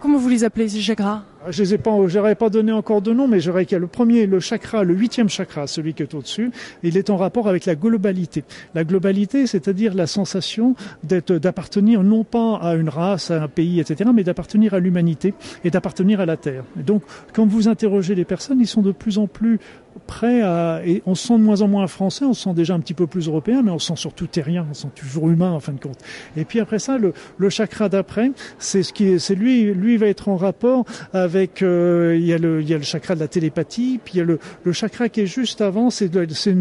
Comment 0.00 0.18
vous 0.18 0.28
les 0.28 0.44
appelez 0.44 0.68
ces 0.68 0.80
chakras? 0.80 1.24
Je 1.48 1.62
les 1.62 1.74
ai 1.74 1.78
pas, 1.78 1.96
pas 2.34 2.50
donné 2.50 2.72
encore 2.72 3.02
de 3.02 3.12
nom, 3.12 3.26
mais 3.26 3.40
j'aurais 3.40 3.64
qu'il 3.64 3.74
y 3.74 3.76
a 3.76 3.80
le 3.80 3.86
premier, 3.86 4.26
le 4.26 4.40
chakra, 4.40 4.84
le 4.84 4.94
huitième 4.94 5.28
chakra, 5.28 5.66
celui 5.66 5.94
qui 5.94 6.02
est 6.02 6.14
au-dessus. 6.14 6.50
Il 6.82 6.96
est 6.96 7.10
en 7.10 7.16
rapport 7.16 7.48
avec 7.48 7.66
la 7.66 7.74
globalité. 7.74 8.44
La 8.74 8.84
globalité, 8.84 9.46
c'est-à-dire 9.46 9.94
la 9.94 10.06
sensation 10.06 10.74
d'être, 11.02 11.32
d'appartenir 11.32 12.02
non 12.02 12.24
pas 12.24 12.56
à 12.56 12.74
une 12.74 12.88
race, 12.88 13.30
à 13.30 13.42
un 13.42 13.48
pays, 13.48 13.80
etc., 13.80 14.10
mais 14.14 14.24
d'appartenir 14.24 14.74
à 14.74 14.80
l'humanité 14.80 15.34
et 15.64 15.70
d'appartenir 15.70 16.20
à 16.20 16.26
la 16.26 16.36
Terre. 16.36 16.64
Et 16.78 16.82
donc, 16.82 17.02
quand 17.32 17.46
vous 17.46 17.68
interrogez 17.68 18.14
les 18.14 18.24
personnes, 18.24 18.60
ils 18.60 18.66
sont 18.66 18.82
de 18.82 18.92
plus 18.92 19.18
en 19.18 19.26
plus 19.26 19.58
prêts 20.06 20.42
à, 20.42 20.82
et 20.84 21.02
on 21.06 21.14
se 21.14 21.28
sent 21.28 21.38
de 21.38 21.42
moins 21.42 21.62
en 21.62 21.68
moins 21.68 21.86
français, 21.86 22.24
on 22.24 22.32
se 22.32 22.44
sent 22.44 22.54
déjà 22.54 22.74
un 22.74 22.80
petit 22.80 22.94
peu 22.94 23.06
plus 23.06 23.28
européen, 23.28 23.62
mais 23.62 23.70
on 23.70 23.78
se 23.78 23.88
sent 23.88 23.96
surtout 23.96 24.26
terrien, 24.26 24.66
on 24.70 24.74
se 24.74 24.82
sent 24.82 24.90
toujours 24.94 25.28
humain 25.28 25.50
en 25.50 25.60
fin 25.60 25.72
de 25.72 25.80
compte. 25.80 25.98
Et 26.36 26.44
puis 26.44 26.60
après 26.60 26.78
ça, 26.78 26.98
le, 26.98 27.12
le 27.38 27.50
chakra 27.50 27.88
d'après, 27.88 28.30
c'est 28.58 28.82
ce 28.82 28.92
qui 28.92 29.06
est, 29.06 29.18
c'est 29.18 29.34
lui, 29.34 29.72
lui 29.74 29.96
va 29.96 30.06
être 30.06 30.28
en 30.28 30.36
rapport 30.36 30.84
avec 31.30 31.62
euh, 31.62 32.16
il 32.18 32.26
y 32.26 32.32
a 32.32 32.38
le 32.38 32.60
il 32.60 32.68
y 32.68 32.74
a 32.74 32.76
le 32.76 32.82
chakra 32.82 33.14
de 33.14 33.20
la 33.20 33.28
télépathie, 33.28 34.00
puis 34.04 34.14
il 34.14 34.18
y 34.18 34.20
a 34.20 34.24
le, 34.24 34.40
le 34.64 34.72
chakra 34.72 35.08
qui 35.08 35.20
est 35.20 35.26
juste 35.26 35.60
avant, 35.60 35.88
c'est 35.90 36.10
c'est 36.34 36.56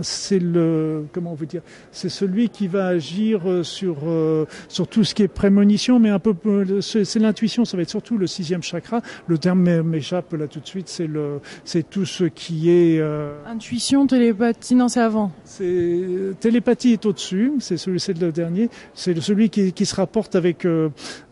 c'est 0.00 0.38
le 0.38 1.04
comment 1.12 1.32
on 1.32 1.34
veut 1.34 1.46
dire, 1.46 1.60
c'est 1.90 2.08
celui 2.08 2.48
qui 2.48 2.68
va 2.68 2.86
agir 2.86 3.42
euh, 3.46 3.62
sur 3.62 3.98
euh, 4.06 4.46
sur 4.68 4.88
tout 4.88 5.04
ce 5.04 5.14
qui 5.14 5.24
est 5.24 5.28
prémonition, 5.28 5.98
mais 5.98 6.08
un 6.08 6.18
peu 6.18 6.34
c'est 6.80 7.18
l'intuition, 7.18 7.66
ça 7.66 7.76
va 7.76 7.82
être 7.82 7.90
surtout 7.90 8.16
le 8.16 8.26
sixième 8.26 8.62
chakra. 8.62 9.02
Le 9.26 9.36
terme 9.36 9.82
m'échappe 9.82 10.32
là 10.32 10.46
tout 10.46 10.60
de 10.60 10.66
suite, 10.66 10.88
c'est 10.88 11.06
le 11.06 11.40
c'est 11.64 11.88
tout 11.88 12.06
ce 12.06 12.24
qui 12.24 12.70
est 12.70 12.98
euh... 12.98 13.34
intuition, 13.46 14.06
télépathie, 14.06 14.74
non 14.74 14.88
c'est 14.88 15.00
avant. 15.00 15.32
C'est 15.44 16.32
télépathie 16.40 16.94
est 16.94 17.04
au-dessus, 17.04 17.52
c'est 17.60 17.76
celui 17.76 18.00
c'est 18.00 18.18
le 18.18 18.32
dernier, 18.32 18.70
c'est 18.94 19.20
celui 19.20 19.50
qui, 19.50 19.72
qui 19.74 19.84
se 19.84 19.94
rapporte 19.94 20.34
avec 20.34 20.66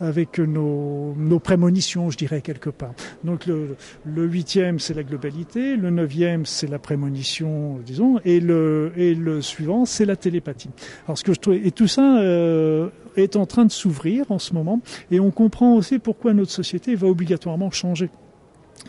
avec 0.01 0.39
nos 0.39 1.15
nos 1.17 1.39
prémonitions, 1.39 2.11
je 2.11 2.19
dirais 2.19 2.43
Donc 3.25 3.47
le, 3.47 3.77
huitième, 4.27 4.79
c'est 4.79 4.95
la 4.95 5.03
globalité, 5.03 5.77
le 5.77 5.91
neuvième, 5.91 6.47
c'est 6.47 6.67
la 6.67 6.79
prémonition, 6.79 7.79
disons, 7.85 8.21
et 8.25 8.41
le, 8.41 8.93
et 8.97 9.15
le 9.15 9.43
suivant, 9.43 9.85
c'est 9.85 10.05
la 10.05 10.17
télépathie. 10.17 10.71
Alors 11.07 11.19
ce 11.19 11.25
que 11.25 11.33
je 11.33 11.41
trouve, 11.41 11.55
et 11.55 11.71
tout 11.71 11.89
ça 11.89 12.19
euh, 12.21 12.89
est 13.17 13.37
en 13.37 13.47
train 13.47 13.65
de 13.65 13.73
s'ouvrir 13.73 14.31
en 14.31 14.39
ce 14.39 14.55
moment, 14.55 14.81
et 15.11 15.21
on 15.21 15.31
comprend 15.31 15.75
aussi 15.75 15.99
pourquoi 15.99 16.33
notre 16.33 16.53
société 16.53 16.95
va 16.95 17.09
obligatoirement 17.09 17.71
changer. 17.71 18.11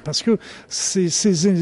Parce 0.04 0.24
que 0.24 0.38
ces, 0.68 1.10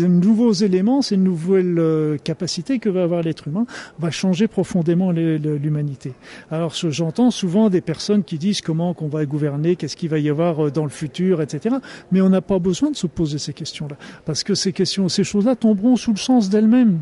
nouveaux 0.08 0.54
éléments, 0.54 1.02
ces 1.02 1.18
nouvelles 1.18 1.80
euh, 1.80 2.18
capacités 2.18 2.80
que 2.80 2.90
va 2.90 3.04
avoir 3.04 3.22
l'être 3.22 3.48
humain, 3.48 3.66
va 4.00 4.12
changer 4.12 4.48
profondément 4.48 5.12
l'humanité. 5.12 6.14
Alors 6.52 6.74
j'entends 6.74 7.32
souvent 7.32 7.70
des 7.70 7.82
personnes 7.82 8.24
qui 8.24 8.38
disent 8.38 8.62
comment 8.62 8.94
qu'on 8.94 9.08
va 9.08 9.26
gouverner, 9.26 9.76
qu'est-ce 9.76 9.98
qu'il 9.98 10.10
va 10.10 10.20
y 10.20 10.30
avoir 10.30 10.68
euh, 10.68 10.72
dans 10.72 10.84
le 10.84 10.90
futur, 10.90 11.42
etc. 11.42 11.76
Mais 12.12 12.22
on 12.22 12.30
n'a 12.30 12.42
pas 12.42 12.60
besoin 12.60 12.92
de 12.92 12.96
se 12.96 13.08
poser 13.08 13.38
ces 13.38 13.54
questions-là, 13.54 13.98
parce 14.26 14.44
que 14.44 14.56
ces 14.56 14.74
questions, 14.74 15.10
ces 15.10 15.24
choses-là 15.24 15.56
tomberont 15.56 15.96
sous 15.96 16.12
le 16.12 16.18
sens 16.18 16.50
d'elles-mêmes. 16.50 17.00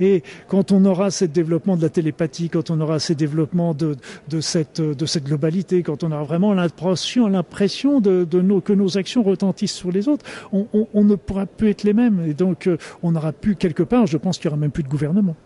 Et 0.00 0.22
quand 0.48 0.72
on 0.72 0.84
aura 0.84 1.10
ce 1.10 1.24
développement 1.24 1.76
de 1.76 1.82
la 1.82 1.88
télépathie, 1.88 2.48
quand 2.48 2.70
on 2.70 2.80
aura 2.80 2.98
ces 2.98 3.14
développements 3.14 3.74
de, 3.74 3.96
cette, 4.40 4.80
de 4.80 5.06
cette 5.06 5.24
globalité, 5.24 5.82
quand 5.82 6.02
on 6.02 6.12
aura 6.12 6.24
vraiment 6.24 6.52
l'impression, 6.52 7.28
de, 8.00 8.24
que 8.64 8.72
nos 8.72 8.98
actions 8.98 9.22
retentissent 9.22 9.74
sur 9.74 9.92
les 9.92 10.08
autres, 10.08 10.24
on, 10.52 11.04
ne 11.04 11.14
pourra 11.14 11.46
plus 11.46 11.70
être 11.70 11.84
les 11.84 11.92
mêmes. 11.92 12.24
Et 12.26 12.34
donc, 12.34 12.66
euh, 12.66 12.76
on 13.02 13.12
n'aura 13.12 13.32
plus 13.32 13.56
quelque 13.56 13.82
part, 13.82 14.06
je 14.06 14.16
pense 14.16 14.38
qu'il 14.38 14.48
n'y 14.48 14.52
aura 14.52 14.60
même 14.60 14.70
plus 14.70 14.82
de 14.82 14.88
gouvernement 14.88 15.36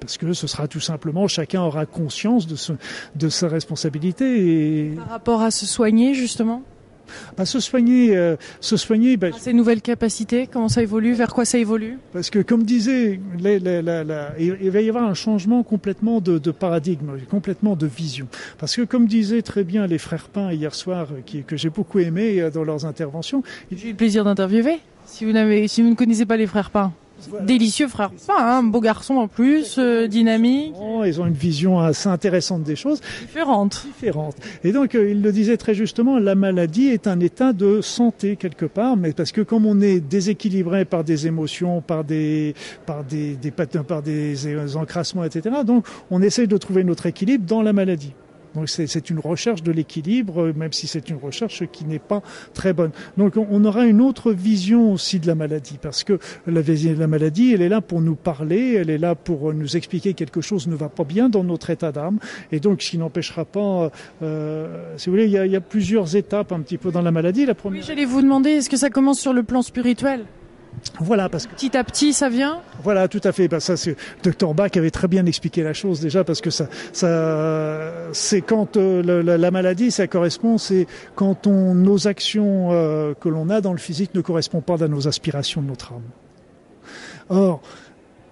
parce 0.00 0.16
que 0.16 0.32
ce 0.32 0.46
sera 0.46 0.68
tout 0.68 0.80
simplement 0.80 1.26
chacun 1.26 1.60
aura 1.60 1.84
conscience 1.84 2.46
de, 2.46 3.28
sa 3.28 3.48
responsabilité. 3.48 4.92
Par 4.96 5.08
rapport 5.08 5.42
à 5.42 5.50
se 5.50 5.66
soigner 5.66 6.14
justement? 6.14 6.62
Bah, 7.36 7.44
se 7.44 7.60
soigner, 7.60 8.16
euh, 8.16 8.36
se 8.60 8.76
soigner. 8.76 9.16
Bah, 9.16 9.28
ces 9.38 9.52
nouvelles 9.52 9.82
capacités, 9.82 10.46
comment 10.46 10.68
ça 10.68 10.82
évolue, 10.82 11.12
vers 11.14 11.32
quoi 11.32 11.44
ça 11.44 11.58
évolue 11.58 11.98
Parce 12.12 12.30
que, 12.30 12.40
comme 12.40 12.62
disait, 12.62 13.20
la, 13.40 13.58
la, 13.58 13.82
la, 13.82 14.04
la, 14.04 14.32
il 14.38 14.70
va 14.70 14.80
y 14.80 14.88
avoir 14.88 15.04
un 15.04 15.14
changement 15.14 15.62
complètement 15.62 16.20
de, 16.20 16.38
de, 16.38 16.50
paradigme, 16.50 17.12
complètement 17.30 17.76
de 17.76 17.86
vision. 17.86 18.28
Parce 18.58 18.76
que, 18.76 18.82
comme 18.82 19.06
disaient 19.06 19.42
très 19.42 19.64
bien 19.64 19.86
les 19.86 19.98
frères 19.98 20.28
Pain 20.28 20.52
hier 20.52 20.74
soir, 20.74 21.08
qui, 21.26 21.42
que 21.42 21.56
j'ai 21.56 21.70
beaucoup 21.70 21.98
aimé 21.98 22.40
euh, 22.40 22.50
dans 22.50 22.64
leurs 22.64 22.86
interventions, 22.86 23.42
j'ai 23.72 23.88
eu 23.88 23.90
le 23.90 23.96
plaisir 23.96 24.24
d'interviewer. 24.24 24.80
Si 25.06 25.24
vous 25.24 25.32
si 25.68 25.82
vous 25.82 25.88
ne 25.88 25.94
connaissez 25.94 26.26
pas 26.26 26.36
les 26.36 26.46
frères 26.46 26.70
Pain. 26.70 26.92
Délicieux 27.42 27.88
frère 27.88 28.10
pas, 28.26 28.40
hein, 28.40 28.62
beau 28.62 28.80
garçon 28.80 29.14
en 29.14 29.28
plus, 29.28 29.76
euh, 29.78 30.06
dynamique. 30.06 30.74
Ils 31.04 31.20
ont 31.20 31.26
une 31.26 31.34
vision 31.34 31.80
assez 31.80 32.08
intéressante 32.08 32.62
des 32.62 32.76
choses. 32.76 33.00
Différente. 33.20 33.86
Différente. 33.86 34.36
Et 34.64 34.72
donc, 34.72 34.94
euh, 34.94 35.10
il 35.10 35.22
le 35.22 35.32
disait 35.32 35.56
très 35.56 35.74
justement, 35.74 36.18
la 36.18 36.34
maladie 36.34 36.88
est 36.88 37.06
un 37.06 37.20
état 37.20 37.52
de 37.52 37.80
santé 37.80 38.36
quelque 38.36 38.66
part, 38.66 38.96
mais 38.96 39.12
parce 39.12 39.32
que 39.32 39.40
comme 39.40 39.66
on 39.66 39.80
est 39.80 40.00
déséquilibré 40.00 40.84
par 40.84 41.04
des 41.04 41.26
émotions, 41.26 41.80
par 41.80 42.04
des, 42.04 42.54
par 42.86 43.04
des, 43.04 43.36
des, 43.36 43.50
par 43.50 44.02
des 44.02 44.76
encrassements, 44.76 45.24
etc., 45.24 45.56
donc 45.64 45.86
on 46.10 46.22
essaye 46.22 46.48
de 46.48 46.56
trouver 46.56 46.84
notre 46.84 47.06
équilibre 47.06 47.44
dans 47.46 47.62
la 47.62 47.72
maladie. 47.72 48.12
Donc 48.58 48.68
c'est 48.68 49.10
une 49.10 49.20
recherche 49.20 49.62
de 49.62 49.70
l'équilibre, 49.70 50.52
même 50.56 50.72
si 50.72 50.88
c'est 50.88 51.10
une 51.10 51.16
recherche 51.16 51.62
qui 51.70 51.84
n'est 51.84 52.00
pas 52.00 52.22
très 52.54 52.72
bonne. 52.72 52.90
Donc 53.16 53.34
on 53.36 53.64
aura 53.64 53.86
une 53.86 54.00
autre 54.00 54.32
vision 54.32 54.92
aussi 54.92 55.20
de 55.20 55.28
la 55.28 55.36
maladie, 55.36 55.78
parce 55.80 56.02
que 56.02 56.18
la, 56.48 56.60
la 56.96 57.06
maladie, 57.06 57.52
elle 57.52 57.62
est 57.62 57.68
là 57.68 57.80
pour 57.80 58.00
nous 58.00 58.16
parler, 58.16 58.74
elle 58.74 58.90
est 58.90 58.98
là 58.98 59.14
pour 59.14 59.54
nous 59.54 59.76
expliquer 59.76 60.14
quelque 60.14 60.40
chose 60.40 60.66
ne 60.66 60.74
va 60.74 60.88
pas 60.88 61.04
bien 61.04 61.28
dans 61.28 61.44
notre 61.44 61.70
état 61.70 61.92
d'âme, 61.92 62.18
et 62.50 62.58
donc 62.58 62.82
ce 62.82 62.90
qui 62.90 62.98
n'empêchera 62.98 63.44
pas, 63.44 63.92
euh, 64.22 64.96
si 64.96 65.08
vous 65.08 65.12
voulez, 65.12 65.26
il 65.26 65.52
y, 65.52 65.56
a, 65.56 65.60
plusieurs 65.60 66.16
étapes 66.16 66.50
un 66.50 66.60
petit 66.60 66.78
peu 66.78 66.90
dans 66.90 67.02
la 67.02 67.12
maladie. 67.12 67.46
La 67.46 67.54
première... 67.54 67.84
J'allais 67.84 68.06
vous 68.06 68.22
demander, 68.22 68.50
est-ce 68.50 68.70
que 68.70 68.76
ça 68.76 68.90
commence 68.90 69.20
sur 69.20 69.32
le 69.32 69.44
plan 69.44 69.62
spirituel? 69.62 70.24
Voilà, 71.00 71.28
parce 71.28 71.46
que 71.46 71.54
petit 71.54 71.76
à 71.76 71.84
petit, 71.84 72.12
ça 72.12 72.28
vient. 72.28 72.60
Voilà, 72.82 73.08
tout 73.08 73.20
à 73.24 73.32
fait. 73.32 73.48
Ben, 73.48 73.60
ça, 73.60 73.76
c'est 73.76 73.96
Dr 74.22 74.54
Bach 74.54 74.70
avait 74.76 74.90
très 74.90 75.08
bien 75.08 75.26
expliqué 75.26 75.62
la 75.62 75.72
chose 75.72 76.00
déjà, 76.00 76.24
parce 76.24 76.40
que 76.40 76.50
ça, 76.50 76.68
ça, 76.92 77.92
c'est 78.12 78.40
quand 78.40 78.76
euh, 78.76 79.22
la, 79.22 79.38
la, 79.38 79.50
maladie, 79.50 79.90
ça 79.90 80.06
correspond, 80.06 80.58
c'est 80.58 80.86
quand 81.14 81.46
on, 81.46 81.74
nos 81.74 82.08
actions 82.08 82.72
euh, 82.72 83.14
que 83.14 83.28
l'on 83.28 83.50
a 83.50 83.60
dans 83.60 83.72
le 83.72 83.78
physique 83.78 84.14
ne 84.14 84.20
correspondent 84.20 84.64
pas 84.64 84.82
à 84.82 84.88
nos 84.88 85.08
aspirations 85.08 85.62
de 85.62 85.66
notre 85.66 85.92
âme. 85.92 86.02
Or, 87.30 87.60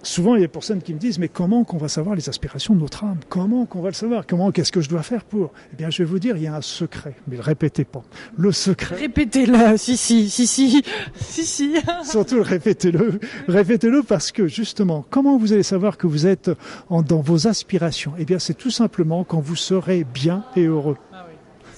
souvent, 0.06 0.34
il 0.34 0.40
y 0.40 0.44
a 0.44 0.46
des 0.46 0.52
personnes 0.52 0.80
qui 0.82 0.94
me 0.94 0.98
disent, 0.98 1.18
mais 1.18 1.28
comment 1.28 1.64
qu'on 1.64 1.76
va 1.76 1.88
savoir 1.88 2.14
les 2.14 2.28
aspirations 2.28 2.74
de 2.74 2.80
notre 2.80 3.04
âme? 3.04 3.18
Comment 3.28 3.66
qu'on 3.66 3.80
va 3.80 3.88
le 3.88 3.94
savoir? 3.94 4.26
Comment 4.26 4.50
Qu'est-ce 4.52 4.72
que 4.72 4.80
je 4.80 4.88
dois 4.88 5.02
faire 5.02 5.24
pour? 5.24 5.52
Eh 5.72 5.76
bien, 5.76 5.90
je 5.90 6.02
vais 6.02 6.08
vous 6.08 6.18
dire, 6.18 6.36
il 6.36 6.44
y 6.44 6.46
a 6.46 6.54
un 6.54 6.62
secret, 6.62 7.14
mais 7.26 7.36
le 7.36 7.42
répétez 7.42 7.84
pas. 7.84 8.02
Le 8.36 8.52
secret. 8.52 8.96
Répétez-le, 8.96 9.76
si, 9.76 9.96
si, 9.96 10.30
si, 10.30 10.46
si, 10.46 10.82
si, 11.16 11.44
si. 11.44 11.74
Surtout, 12.04 12.42
répétez-le. 12.42 13.20
Répétez-le 13.48 14.02
parce 14.02 14.32
que, 14.32 14.46
justement, 14.46 15.04
comment 15.10 15.36
vous 15.36 15.52
allez 15.52 15.62
savoir 15.62 15.96
que 15.98 16.06
vous 16.06 16.26
êtes 16.26 16.50
en, 16.88 17.02
dans 17.02 17.20
vos 17.20 17.48
aspirations? 17.48 18.12
Eh 18.18 18.24
bien, 18.24 18.38
c'est 18.38 18.54
tout 18.54 18.70
simplement 18.70 19.24
quand 19.24 19.40
vous 19.40 19.56
serez 19.56 20.04
bien 20.04 20.44
et 20.56 20.64
heureux. 20.64 20.96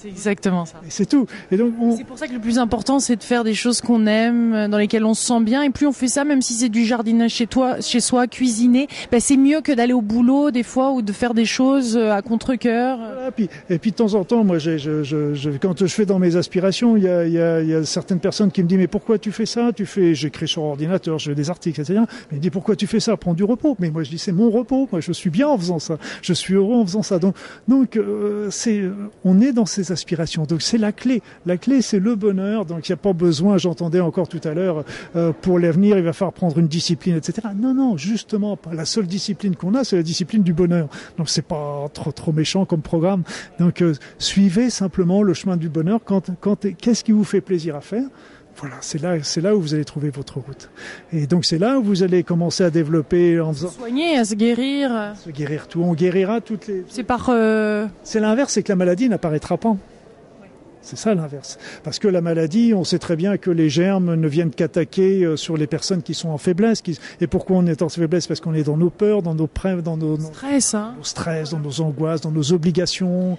C'est 0.01 0.07
exactement 0.07 0.65
ça. 0.65 0.81
Et 0.85 0.89
c'est 0.89 1.05
tout. 1.05 1.25
Et 1.51 1.57
donc, 1.57 1.73
on... 1.79 1.95
C'est 1.97 2.03
pour 2.05 2.17
ça 2.17 2.27
que 2.27 2.33
le 2.33 2.39
plus 2.39 2.57
important, 2.57 2.99
c'est 2.99 3.17
de 3.17 3.23
faire 3.23 3.43
des 3.43 3.53
choses 3.53 3.81
qu'on 3.81 4.05
aime, 4.07 4.67
dans 4.69 4.77
lesquelles 4.77 5.03
on 5.03 5.13
se 5.13 5.25
sent 5.25 5.41
bien. 5.41 5.61
Et 5.63 5.69
plus 5.69 5.87
on 5.87 5.91
fait 5.91 6.07
ça, 6.07 6.23
même 6.23 6.41
si 6.41 6.53
c'est 6.53 6.69
du 6.69 6.85
jardinage 6.85 7.31
chez 7.31 7.47
toi, 7.47 7.81
chez 7.81 7.99
soi, 7.99 8.27
cuisiner, 8.27 8.87
ben 9.11 9.19
c'est 9.19 9.35
mieux 9.35 9.61
que 9.61 9.71
d'aller 9.71 9.93
au 9.93 10.01
boulot 10.01 10.51
des 10.51 10.63
fois 10.63 10.91
ou 10.91 11.01
de 11.01 11.11
faire 11.11 11.33
des 11.33 11.45
choses 11.45 11.97
euh, 11.97 12.11
à 12.11 12.21
contre-cœur. 12.21 12.97
Voilà, 12.97 13.31
puis, 13.31 13.49
et 13.69 13.77
puis 13.77 13.91
de 13.91 13.95
temps 13.97 14.13
en 14.13 14.23
temps, 14.23 14.43
moi, 14.43 14.57
je, 14.57 14.77
je, 14.77 15.03
je, 15.03 15.49
quand 15.61 15.77
je 15.79 15.85
fais 15.87 16.05
dans 16.05 16.19
mes 16.19 16.35
aspirations, 16.35 16.95
il 16.95 17.03
y 17.03 17.07
a, 17.09 17.27
y, 17.27 17.39
a, 17.39 17.61
y 17.61 17.73
a 17.73 17.83
certaines 17.83 18.19
personnes 18.19 18.51
qui 18.51 18.63
me 18.63 18.67
disent 18.67 18.77
mais 18.77 18.87
pourquoi 18.87 19.17
tu 19.17 19.31
fais 19.31 19.45
ça? 19.45 19.71
Tu 19.75 19.85
fais, 19.85 20.15
j'écris 20.15 20.47
sur 20.47 20.63
ordinateur, 20.63 21.19
je 21.19 21.31
fais 21.31 21.35
des 21.35 21.49
articles, 21.49 21.81
etc. 21.81 22.01
Mais 22.31 22.37
ils 22.37 22.39
disent 22.39 22.51
pourquoi 22.51 22.75
tu 22.75 22.87
fais 22.87 22.99
ça? 22.99 23.17
Prends 23.17 23.33
du 23.33 23.43
repos. 23.43 23.75
Mais 23.79 23.89
moi, 23.89 24.03
je 24.03 24.09
dis 24.09 24.17
c'est 24.17 24.31
mon 24.31 24.49
repos. 24.49 24.87
Moi, 24.91 25.01
je 25.01 25.11
suis 25.11 25.29
bien 25.29 25.47
en 25.47 25.57
faisant 25.57 25.79
ça. 25.79 25.97
Je 26.21 26.33
suis 26.33 26.53
heureux 26.53 26.75
en 26.75 26.85
faisant 26.85 27.03
ça. 27.03 27.19
Donc, 27.19 27.35
donc, 27.67 27.97
euh, 27.97 28.47
c'est, 28.49 28.83
on 29.23 29.41
est 29.41 29.51
dans 29.53 29.65
ces 29.65 29.88
Donc 30.47 30.61
c'est 30.61 30.77
la 30.77 30.91
clé. 30.91 31.21
La 31.45 31.57
clé, 31.57 31.81
c'est 31.81 31.99
le 31.99 32.15
bonheur. 32.15 32.65
Donc 32.65 32.87
il 32.87 32.91
n'y 32.91 32.93
a 32.93 32.97
pas 32.97 33.13
besoin, 33.13 33.57
j'entendais 33.57 33.99
encore 33.99 34.27
tout 34.27 34.41
à 34.43 34.53
l'heure, 34.53 34.83
euh, 35.15 35.31
pour 35.41 35.59
l'avenir, 35.59 35.97
il 35.97 36.03
va 36.03 36.13
falloir 36.13 36.33
prendre 36.33 36.57
une 36.57 36.67
discipline, 36.67 37.15
etc. 37.15 37.47
Non, 37.55 37.73
non, 37.73 37.97
justement, 37.97 38.57
pas. 38.57 38.73
La 38.73 38.85
seule 38.85 39.07
discipline 39.07 39.55
qu'on 39.55 39.75
a, 39.75 39.83
c'est 39.83 39.95
la 39.95 40.03
discipline 40.03 40.43
du 40.43 40.53
bonheur. 40.53 40.89
Donc 41.17 41.29
c'est 41.29 41.45
pas 41.45 41.87
trop 41.93 42.11
trop 42.11 42.31
méchant 42.31 42.65
comme 42.65 42.81
programme. 42.81 43.23
Donc 43.59 43.81
euh, 43.81 43.93
suivez 44.17 44.69
simplement 44.69 45.23
le 45.23 45.33
chemin 45.33 45.57
du 45.57 45.69
bonheur. 45.69 45.99
Quand, 46.03 46.21
qu'est-ce 46.77 47.03
qui 47.03 47.11
vous 47.11 47.23
fait 47.23 47.41
plaisir 47.41 47.75
à 47.75 47.81
faire? 47.81 48.05
Voilà, 48.59 48.75
c'est 48.81 49.01
là, 49.01 49.15
c'est 49.23 49.41
là 49.41 49.55
où 49.55 49.61
vous 49.61 49.73
allez 49.73 49.85
trouver 49.85 50.09
votre 50.09 50.39
route. 50.39 50.69
Et 51.13 51.27
donc 51.27 51.45
c'est 51.45 51.57
là 51.57 51.79
où 51.79 51.83
vous 51.83 52.03
allez 52.03 52.23
commencer 52.23 52.63
à 52.63 52.69
développer 52.69 53.39
en 53.39 53.53
faisant. 53.53 53.69
Soigner, 53.69 54.17
à 54.17 54.25
se 54.25 54.35
guérir. 54.35 55.13
Se 55.23 55.29
guérir 55.29 55.67
tout. 55.67 55.81
On 55.81 55.93
guérira 55.93 56.41
toutes 56.41 56.67
les. 56.67 56.83
C'est 56.89 57.03
par. 57.03 57.27
Euh... 57.29 57.87
C'est 58.03 58.19
l'inverse, 58.19 58.53
c'est 58.53 58.63
que 58.63 58.71
la 58.71 58.75
maladie 58.75 59.07
n'apparaîtra 59.07 59.57
pas. 59.57 59.77
C'est 60.81 60.97
ça 60.97 61.13
l'inverse. 61.13 61.59
Parce 61.83 61.99
que 61.99 62.07
la 62.07 62.21
maladie, 62.21 62.73
on 62.73 62.83
sait 62.83 62.99
très 62.99 63.15
bien 63.15 63.37
que 63.37 63.51
les 63.51 63.69
germes 63.69 64.15
ne 64.15 64.27
viennent 64.27 64.49
qu'attaquer 64.49 65.35
sur 65.35 65.57
les 65.57 65.67
personnes 65.67 66.01
qui 66.01 66.13
sont 66.13 66.29
en 66.29 66.37
faiblesse. 66.37 66.81
Qui... 66.81 66.97
Et 67.19 67.27
pourquoi 67.27 67.57
on 67.57 67.65
est 67.65 67.81
en 67.81 67.89
faiblesse? 67.89 68.27
Parce 68.27 68.39
qu'on 68.39 68.53
est 68.53 68.63
dans 68.63 68.77
nos 68.77 68.89
peurs, 68.89 69.21
dans 69.21 69.35
nos 69.35 69.47
prêves, 69.47 69.81
dans 69.81 69.97
nos, 69.97 70.17
stress, 70.17 70.73
hein. 70.73 70.95
nos 70.97 71.03
stress, 71.03 71.51
dans 71.51 71.59
nos 71.59 71.81
angoisses, 71.81 72.21
dans 72.21 72.31
nos 72.31 72.53
obligations. 72.53 73.37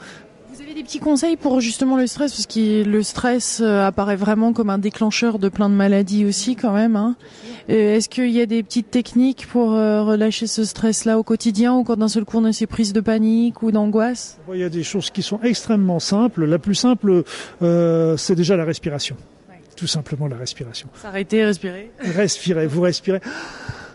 Avez 0.71 0.83
des 0.83 0.85
petits 0.85 1.01
conseils 1.01 1.37
pour 1.37 1.61
justement 1.61 1.97
le 1.97 2.07
stress? 2.07 2.31
Parce 2.31 2.47
que 2.47 2.85
le 2.85 3.03
stress 3.03 3.61
apparaît 3.61 4.15
vraiment 4.15 4.53
comme 4.53 4.71
un 4.71 4.79
déclencheur 4.79 5.41
de 5.41 5.49
plein 5.49 5.69
de 5.69 5.75
maladies 5.75 6.25
aussi 6.25 6.55
quand 6.55 6.73
même. 6.73 6.95
Hein. 6.95 7.17
Est-ce 7.67 8.09
qu'il 8.09 8.31
y 8.31 8.41
a 8.41 8.47
des 8.47 8.63
petites 8.63 8.89
techniques 8.89 9.49
pour 9.49 9.71
relâcher 9.71 10.47
ce 10.47 10.65
stress-là 10.65 11.19
au 11.19 11.25
quotidien 11.25 11.75
ou 11.75 11.83
quand 11.83 11.97
d'un 11.97 12.07
seul 12.07 12.25
coup 12.25 12.39
on 12.39 12.45
a 12.45 12.53
ces 12.53 12.69
prises 12.69 12.93
de 12.93 13.01
panique 13.01 13.65
ou 13.65 13.73
d'angoisse? 13.73 14.39
Il 14.53 14.61
y 14.61 14.63
a 14.63 14.69
des 14.69 14.85
choses 14.85 15.11
qui 15.11 15.23
sont 15.23 15.41
extrêmement 15.43 15.99
simples. 15.99 16.45
La 16.45 16.61
plus 16.61 16.77
simple, 16.77 17.25
euh, 17.63 18.17
c'est 18.17 18.37
déjà 18.37 18.57
la 18.57 18.65
respiration. 18.65 19.17
Ouais. 19.49 19.57
Tout 19.75 19.89
simplement 19.89 20.29
la 20.29 20.37
respiration. 20.37 20.89
S'arrêter, 21.03 21.45
respirer. 21.45 21.91
Respirez, 21.99 22.69
vous 22.69 22.83
respirez. 22.83 23.21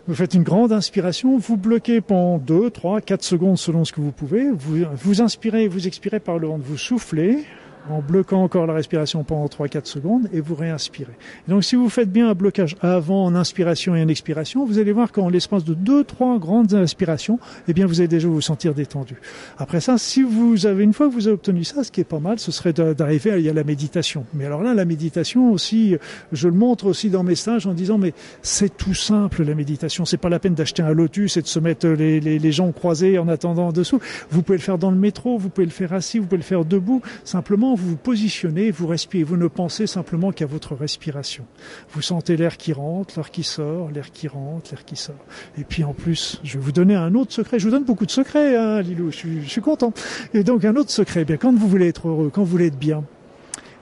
Vous 0.07 0.13
faites 0.13 0.35
une 0.35 0.43
grande 0.43 0.71
inspiration, 0.71 1.39
vous 1.39 1.57
bloquez 1.57 1.99
pendant 1.99 2.37
2, 2.37 2.69
3, 2.69 3.01
4 3.01 3.23
secondes 3.23 3.57
selon 3.57 3.85
ce 3.85 3.91
que 3.91 4.01
vous 4.01 4.11
pouvez. 4.11 4.51
Vous, 4.51 4.85
vous 4.93 5.21
inspirez 5.21 5.67
vous 5.67 5.87
expirez 5.87 6.19
par 6.19 6.37
le 6.37 6.47
ventre. 6.47 6.63
Vous 6.63 6.77
soufflez 6.77 7.43
en 7.89 8.01
bloquant 8.01 8.43
encore 8.43 8.65
la 8.65 8.73
respiration 8.73 9.23
pendant 9.23 9.45
3-4 9.45 9.85
secondes 9.85 10.29
et 10.33 10.41
vous 10.41 10.55
réinspirez. 10.55 11.13
Et 11.47 11.51
donc 11.51 11.63
si 11.63 11.75
vous 11.75 11.89
faites 11.89 12.11
bien 12.11 12.29
un 12.29 12.33
blocage 12.33 12.75
avant 12.81 13.25
en 13.25 13.35
inspiration 13.35 13.95
et 13.95 14.03
en 14.03 14.07
expiration, 14.07 14.65
vous 14.65 14.79
allez 14.79 14.91
voir 14.91 15.11
qu'en 15.11 15.29
l'espace 15.29 15.63
de 15.63 15.75
2-3 15.75 16.39
grandes 16.39 16.73
inspirations, 16.73 17.39
eh 17.67 17.73
bien 17.73 17.85
vous 17.85 17.99
allez 17.99 18.07
déjà 18.07 18.27
vous 18.27 18.41
sentir 18.41 18.73
détendu. 18.73 19.15
Après 19.57 19.79
ça, 19.79 19.97
si 19.97 20.23
vous 20.23 20.65
avez 20.65 20.83
une 20.83 20.93
fois 20.93 21.07
que 21.07 21.13
vous 21.13 21.27
avez 21.27 21.35
obtenu 21.35 21.63
ça, 21.63 21.83
ce 21.83 21.91
qui 21.91 22.01
est 22.01 22.05
pas 22.05 22.19
mal, 22.19 22.39
ce 22.39 22.51
serait 22.51 22.73
d'arriver 22.73 23.31
à, 23.31 23.51
à 23.51 23.53
la 23.53 23.63
méditation. 23.63 24.25
Mais 24.33 24.45
alors 24.45 24.63
là, 24.63 24.73
la 24.73 24.85
méditation 24.85 25.51
aussi, 25.51 25.95
je 26.31 26.47
le 26.47 26.55
montre 26.55 26.85
aussi 26.85 27.09
dans 27.09 27.23
mes 27.23 27.35
stages 27.35 27.67
en 27.67 27.73
disant 27.73 27.97
mais 27.97 28.13
c'est 28.41 28.75
tout 28.75 28.93
simple 28.93 29.43
la 29.43 29.55
méditation. 29.55 30.05
C'est 30.05 30.17
pas 30.17 30.29
la 30.29 30.39
peine 30.39 30.55
d'acheter 30.55 30.81
un 30.81 30.91
lotus 30.91 31.37
et 31.37 31.41
de 31.41 31.47
se 31.47 31.59
mettre 31.59 31.87
les, 31.87 32.19
les, 32.19 32.39
les 32.39 32.51
jambes 32.51 32.73
croisées 32.73 33.19
en 33.19 33.27
attendant 33.27 33.67
en 33.67 33.71
dessous. 33.71 33.99
Vous 34.29 34.41
pouvez 34.41 34.57
le 34.57 34.63
faire 34.63 34.77
dans 34.77 34.91
le 34.91 34.97
métro, 34.97 35.37
vous 35.37 35.49
pouvez 35.49 35.65
le 35.65 35.71
faire 35.71 35.93
assis, 35.93 36.19
vous 36.19 36.25
pouvez 36.25 36.37
le 36.37 36.43
faire 36.43 36.65
debout. 36.65 37.01
Simplement 37.23 37.74
vous 37.75 37.91
vous 37.91 37.97
positionnez, 37.97 38.71
vous 38.71 38.87
respirez, 38.87 39.23
vous 39.23 39.37
ne 39.37 39.47
pensez 39.47 39.87
simplement 39.87 40.31
qu'à 40.31 40.45
votre 40.45 40.75
respiration. 40.75 41.45
Vous 41.91 42.01
sentez 42.01 42.37
l'air 42.37 42.57
qui 42.57 42.73
rentre, 42.73 43.15
l'air 43.17 43.31
qui 43.31 43.43
sort, 43.43 43.91
l'air 43.91 44.11
qui 44.11 44.27
rentre, 44.27 44.71
l'air 44.71 44.85
qui 44.85 44.95
sort. 44.95 45.15
Et 45.57 45.63
puis 45.63 45.83
en 45.83 45.93
plus, 45.93 46.39
je 46.43 46.57
vais 46.57 46.63
vous 46.63 46.71
donner 46.71 46.95
un 46.95 47.13
autre 47.15 47.33
secret. 47.33 47.59
Je 47.59 47.65
vous 47.65 47.71
donne 47.71 47.83
beaucoup 47.83 48.05
de 48.05 48.11
secrets, 48.11 48.55
hein, 48.55 48.81
Lilou. 48.81 49.11
Je 49.11 49.17
suis, 49.17 49.41
je 49.43 49.49
suis 49.49 49.61
content. 49.61 49.93
Et 50.33 50.43
donc 50.43 50.65
un 50.65 50.75
autre 50.75 50.91
secret. 50.91 51.21
Eh 51.21 51.25
bien, 51.25 51.37
quand 51.37 51.53
vous 51.53 51.67
voulez 51.67 51.87
être 51.87 52.07
heureux, 52.07 52.31
quand 52.33 52.43
vous 52.43 52.51
voulez 52.51 52.67
être 52.67 52.79
bien, 52.79 53.03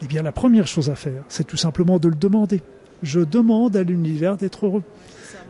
eh 0.01 0.07
bien 0.07 0.21
la 0.21 0.31
première 0.31 0.67
chose 0.67 0.89
à 0.89 0.95
faire, 0.95 1.23
c'est 1.29 1.45
tout 1.45 1.57
simplement 1.57 1.99
de 1.99 2.09
le 2.09 2.15
demander. 2.15 2.61
Je 3.01 3.19
demande 3.19 3.75
à 3.75 3.83
l'univers 3.83 4.37
d'être 4.37 4.65
heureux. 4.65 4.83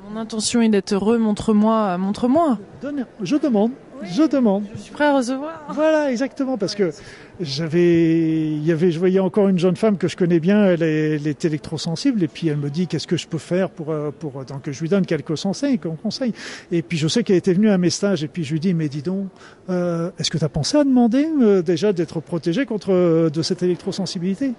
Mon 0.10 0.20
intention 0.20 0.62
est 0.62 0.70
d'être 0.70 0.94
heureux. 0.94 1.18
Montre-moi, 1.18 1.98
montre-moi. 1.98 2.60
Je 3.22 3.36
demande. 3.36 3.72
Je 4.06 4.24
demande. 4.28 4.64
Je 4.76 4.82
suis 4.82 4.92
prêt 4.92 5.06
à 5.06 5.16
recevoir. 5.16 5.64
Voilà, 5.70 6.12
exactement, 6.12 6.58
parce 6.58 6.76
que 6.76 6.92
j'avais, 7.40 8.52
il 8.52 8.66
y 8.66 8.72
avait, 8.72 8.92
je 8.92 9.00
voyais 9.00 9.20
encore 9.20 9.48
une 9.48 9.58
jeune 9.58 9.76
femme 9.76 9.98
que 9.98 10.08
je 10.08 10.16
connais 10.16 10.40
bien, 10.40 10.66
elle 10.66 10.84
est, 10.84 11.16
elle 11.16 11.28
est 11.28 11.46
électrosensible, 11.46 12.24
et 12.24 12.28
puis 12.28 12.48
elle 12.48 12.58
me 12.58 12.70
dit 12.70 12.88
qu'est-ce 12.88 13.08
que 13.08 13.18
je 13.18 13.28
peux 13.28 13.38
faire 13.38 13.70
pour, 13.70 13.94
pour, 14.20 14.46
donc 14.46 14.70
je 14.70 14.82
lui 14.82 14.90
donne 14.90 15.06
quelques 15.06 15.36
conseils, 15.42 15.80
conseils. 15.80 16.34
Et 16.72 16.82
puis 16.82 16.98
je 16.98 17.08
sais 17.08 17.24
qu'elle 17.24 17.38
était 17.38 17.54
venue 17.54 17.70
à 17.70 17.78
mes 17.78 17.90
stages, 17.90 18.24
et 18.24 18.28
puis 18.28 18.44
je 18.44 18.54
lui 18.54 18.60
dis, 18.60 18.74
mais 18.74 18.90
dis 18.90 19.02
donc, 19.02 19.28
euh, 19.70 20.12
est-ce 20.20 20.30
que 20.30 20.38
tu 20.38 20.46
as 20.46 20.50
pensé 20.50 20.78
à 20.78 20.84
demander 20.84 21.28
euh, 21.42 21.62
déjà 21.62 21.94
d'être 21.94 22.20
protégé 22.20 22.66
contre 22.66 22.92
euh, 22.92 23.30
de 23.30 23.42
cette 23.42 23.64
électrosensibilité? 23.64 24.52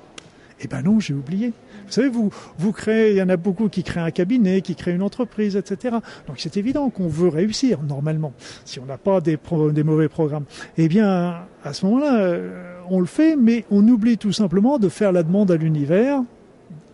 Eh 0.60 0.68
ben 0.68 0.82
non, 0.82 1.00
j'ai 1.00 1.14
oublié. 1.14 1.52
Vous 1.86 1.92
savez, 1.92 2.08
vous, 2.08 2.30
vous 2.58 2.72
créez, 2.72 3.12
il 3.12 3.16
y 3.16 3.22
en 3.22 3.28
a 3.28 3.36
beaucoup 3.36 3.68
qui 3.68 3.82
créent 3.82 4.00
un 4.00 4.10
cabinet, 4.10 4.60
qui 4.60 4.74
créent 4.74 4.94
une 4.94 5.02
entreprise, 5.02 5.56
etc. 5.56 5.96
Donc 6.26 6.36
c'est 6.38 6.56
évident 6.56 6.90
qu'on 6.90 7.08
veut 7.08 7.28
réussir 7.28 7.82
normalement, 7.82 8.32
si 8.64 8.80
on 8.80 8.86
n'a 8.86 8.98
pas 8.98 9.20
des, 9.20 9.38
des 9.72 9.82
mauvais 9.82 10.08
programmes. 10.08 10.44
Eh 10.76 10.88
bien, 10.88 11.46
à 11.64 11.72
ce 11.72 11.86
moment-là, 11.86 12.38
on 12.90 13.00
le 13.00 13.06
fait, 13.06 13.36
mais 13.36 13.64
on 13.70 13.86
oublie 13.88 14.18
tout 14.18 14.32
simplement 14.32 14.78
de 14.78 14.88
faire 14.88 15.12
la 15.12 15.22
demande 15.22 15.50
à 15.50 15.56
l'univers. 15.56 16.22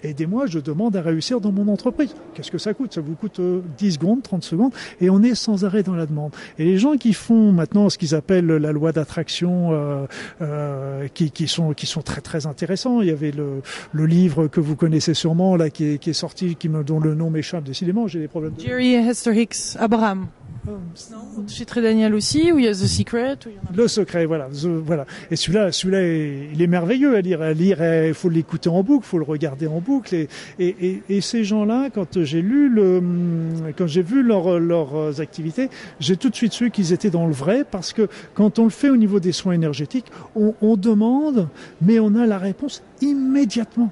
Aidez-moi, 0.02 0.46
je 0.46 0.58
demande 0.58 0.96
à 0.96 1.02
réussir 1.02 1.40
dans 1.40 1.52
mon 1.52 1.68
entreprise. 1.68 2.14
Qu'est-ce 2.34 2.50
que 2.50 2.58
ça 2.58 2.74
coûte? 2.74 2.94
Ça 2.94 3.00
vous 3.00 3.14
coûte 3.14 3.40
10 3.78 3.92
secondes, 3.92 4.22
30 4.22 4.42
secondes, 4.42 4.72
et 5.00 5.10
on 5.10 5.22
est 5.22 5.34
sans 5.34 5.64
arrêt 5.64 5.82
dans 5.82 5.94
la 5.94 6.06
demande. 6.06 6.32
Et 6.58 6.64
les 6.64 6.78
gens 6.78 6.96
qui 6.96 7.12
font 7.12 7.52
maintenant 7.52 7.88
ce 7.88 7.98
qu'ils 7.98 8.14
appellent 8.14 8.46
la 8.46 8.72
loi 8.72 8.92
d'attraction, 8.92 9.72
euh, 9.72 10.06
euh, 10.40 11.08
qui, 11.12 11.30
qui, 11.30 11.48
sont, 11.48 11.72
qui 11.72 11.86
sont 11.86 12.02
très 12.02 12.20
très 12.20 12.46
intéressants. 12.46 13.00
Il 13.00 13.08
y 13.08 13.12
avait 13.12 13.32
le, 13.32 13.62
le 13.92 14.06
livre 14.06 14.46
que 14.48 14.60
vous 14.60 14.76
connaissez 14.76 15.14
sûrement, 15.14 15.56
là, 15.56 15.70
qui 15.70 15.84
est, 15.84 15.98
qui 15.98 16.10
est 16.10 16.14
sorti, 16.14 16.56
qui 16.56 16.68
me, 16.68 16.84
dont 16.84 17.00
le 17.00 17.14
nom 17.14 17.30
m'échappe. 17.30 17.64
Décidément, 17.64 18.06
j'ai 18.06 18.20
des 18.20 18.28
problèmes. 18.28 18.54
Jerry 18.58 18.94
Hester 18.94 19.38
Hicks, 19.38 19.76
Abraham. 19.78 20.26
Non, 20.66 21.46
chez 21.48 21.64
Très 21.64 21.80
Daniel 21.82 22.14
aussi, 22.14 22.52
où 22.52 22.58
il 22.58 22.64
y 22.64 22.68
a 22.68 22.72
The 22.72 22.86
Secret. 22.86 23.38
Le 23.74 23.88
secret, 23.88 24.26
voilà, 24.26 24.48
voilà. 24.84 25.06
Et 25.30 25.36
celui-là, 25.36 25.72
celui-là, 25.72 26.02
il 26.52 26.60
est 26.60 26.66
merveilleux 26.66 27.16
à 27.16 27.20
lire. 27.20 27.42
À 27.42 27.52
lire, 27.52 27.78
il 28.06 28.14
faut 28.14 28.28
l'écouter 28.28 28.68
en 28.68 28.82
boucle, 28.82 29.06
il 29.06 29.08
faut 29.08 29.18
le 29.18 29.24
regarder 29.24 29.66
en 29.66 29.80
boucle. 29.80 30.14
Et, 30.14 30.28
et, 30.58 31.02
et, 31.08 31.20
ces 31.20 31.44
gens-là, 31.44 31.88
quand 31.92 32.22
j'ai 32.22 32.42
lu 32.42 32.68
le, 32.68 33.02
quand 33.76 33.86
j'ai 33.86 34.02
vu 34.02 34.22
leur, 34.22 34.60
leurs 34.60 35.20
activités, 35.20 35.70
j'ai 35.98 36.16
tout 36.16 36.28
de 36.28 36.36
suite 36.36 36.52
su 36.52 36.70
qu'ils 36.70 36.92
étaient 36.92 37.10
dans 37.10 37.26
le 37.26 37.32
vrai, 37.32 37.64
parce 37.68 37.92
que 37.92 38.08
quand 38.34 38.58
on 38.58 38.64
le 38.64 38.70
fait 38.70 38.90
au 38.90 38.96
niveau 38.96 39.20
des 39.20 39.32
soins 39.32 39.54
énergétiques, 39.54 40.06
on 40.34 40.76
demande, 40.76 41.48
mais 41.80 41.98
on 41.98 42.14
a 42.14 42.26
la 42.26 42.38
réponse 42.38 42.82
immédiatement. 43.00 43.90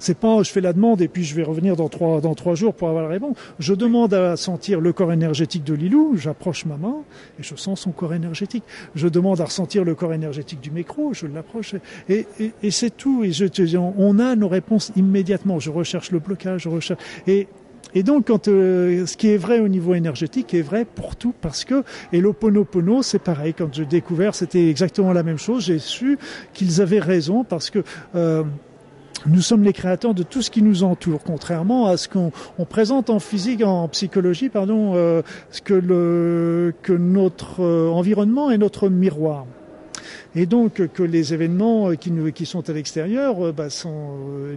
C'est 0.00 0.18
pas 0.18 0.42
je 0.42 0.50
fais 0.50 0.60
la 0.60 0.72
demande 0.72 1.00
et 1.00 1.08
puis 1.08 1.22
je 1.22 1.36
vais 1.36 1.44
revenir 1.44 1.76
dans 1.76 1.88
trois, 1.88 2.20
dans 2.20 2.34
trois 2.34 2.56
jours 2.56 2.74
pour 2.74 2.88
avoir 2.88 3.04
la 3.04 3.10
réponse. 3.10 3.36
Je 3.60 3.74
demande 3.74 4.12
à 4.12 4.36
sentir 4.36 4.80
le 4.80 4.92
corps 4.92 5.12
énergétique 5.12 5.62
de 5.62 5.74
Lilou, 5.74 6.16
j'approche 6.16 6.64
ma 6.64 6.76
main 6.76 6.96
et 7.38 7.42
je 7.42 7.54
sens 7.54 7.82
son 7.82 7.92
corps 7.92 8.14
énergétique. 8.14 8.64
Je 8.96 9.06
demande 9.06 9.40
à 9.40 9.44
ressentir 9.44 9.84
le 9.84 9.94
corps 9.94 10.12
énergétique 10.12 10.60
du 10.60 10.72
micro, 10.72 11.14
je 11.14 11.28
l'approche 11.28 11.76
et, 12.08 12.26
et, 12.40 12.52
et 12.62 12.70
c'est 12.72 12.90
tout. 12.90 13.22
Et 13.22 13.30
je, 13.30 13.46
on 13.76 14.18
a 14.18 14.34
nos 14.34 14.48
réponses 14.48 14.90
immédiatement. 14.96 15.60
Je 15.60 15.70
recherche 15.70 16.10
le 16.10 16.18
blocage, 16.18 16.62
je 16.62 16.68
recherche. 16.68 17.00
Et 17.26 17.46
et 17.94 18.02
donc, 18.02 18.26
quand 18.28 18.48
euh, 18.48 19.06
ce 19.06 19.16
qui 19.16 19.28
est 19.28 19.36
vrai 19.36 19.58
au 19.58 19.68
niveau 19.68 19.94
énergétique 19.94 20.54
est 20.54 20.62
vrai 20.62 20.84
pour 20.84 21.16
tout, 21.16 21.34
parce 21.40 21.64
que 21.64 21.82
et 22.12 22.20
l'oponopono, 22.20 23.02
c'est 23.02 23.18
pareil. 23.18 23.54
Quand 23.54 23.72
j'ai 23.74 23.86
découvert, 23.86 24.34
c'était 24.34 24.68
exactement 24.68 25.12
la 25.12 25.22
même 25.22 25.38
chose. 25.38 25.64
J'ai 25.64 25.78
su 25.78 26.18
qu'ils 26.52 26.80
avaient 26.80 27.00
raison 27.00 27.42
parce 27.42 27.70
que 27.70 27.82
euh, 28.14 28.44
nous 29.26 29.42
sommes 29.42 29.62
les 29.62 29.72
créateurs 29.72 30.14
de 30.14 30.22
tout 30.22 30.42
ce 30.42 30.50
qui 30.50 30.62
nous 30.62 30.82
entoure, 30.82 31.20
contrairement 31.24 31.86
à 31.86 31.96
ce 31.96 32.08
qu'on 32.08 32.32
présente 32.68 33.10
en 33.10 33.18
physique, 33.18 33.62
en 33.64 33.88
psychologie, 33.88 34.48
pardon, 34.48 34.92
euh, 34.94 35.22
que, 35.64 36.92
notre 36.92 37.62
euh, 37.62 37.90
environnement 37.90 38.50
est 38.50 38.58
notre 38.58 38.88
miroir. 38.88 39.46
Et 40.34 40.46
donc 40.46 40.86
que 40.94 41.02
les 41.02 41.34
événements 41.34 41.90
qui, 41.96 42.12
nous, 42.12 42.30
qui 42.30 42.46
sont 42.46 42.68
à 42.70 42.72
l'extérieur 42.72 43.52
bah, 43.52 43.66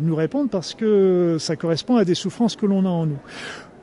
nous 0.02 0.16
répondent 0.16 0.52
parce 0.52 0.76
que 0.76 1.38
ça 1.40 1.56
correspond 1.56 1.96
à 1.96 2.06
des 2.06 2.14
souffrances 2.14 2.56
que 2.56 2.68
l'on 2.68 2.86
a 2.86 2.90
en 2.90 3.08
nous. 3.08 3.18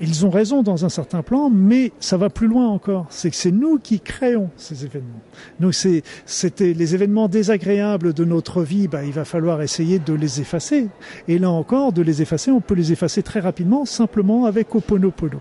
Ils 0.00 0.24
ont 0.24 0.30
raison 0.30 0.62
dans 0.62 0.84
un 0.84 0.88
certain 0.88 1.22
plan, 1.22 1.50
mais 1.50 1.92
ça 2.00 2.16
va 2.16 2.30
plus 2.30 2.46
loin 2.46 2.68
encore. 2.68 3.06
C'est 3.10 3.30
que 3.30 3.36
c'est 3.36 3.50
nous 3.50 3.78
qui 3.78 4.00
créons 4.00 4.50
ces 4.56 4.84
événements. 4.84 5.20
Donc 5.60 5.74
c'est, 5.74 6.02
c'était 6.24 6.72
les 6.72 6.94
événements 6.94 7.28
désagréables 7.28 8.14
de 8.14 8.24
notre 8.24 8.62
vie. 8.62 8.88
Bah, 8.88 9.04
il 9.04 9.12
va 9.12 9.24
falloir 9.24 9.60
essayer 9.60 9.98
de 9.98 10.14
les 10.14 10.40
effacer. 10.40 10.88
Et 11.28 11.38
là 11.38 11.50
encore, 11.50 11.92
de 11.92 12.00
les 12.00 12.22
effacer, 12.22 12.50
on 12.50 12.60
peut 12.60 12.74
les 12.74 12.92
effacer 12.92 13.22
très 13.22 13.40
rapidement, 13.40 13.84
simplement 13.84 14.46
avec 14.46 14.74
Oponopono. 14.74 15.40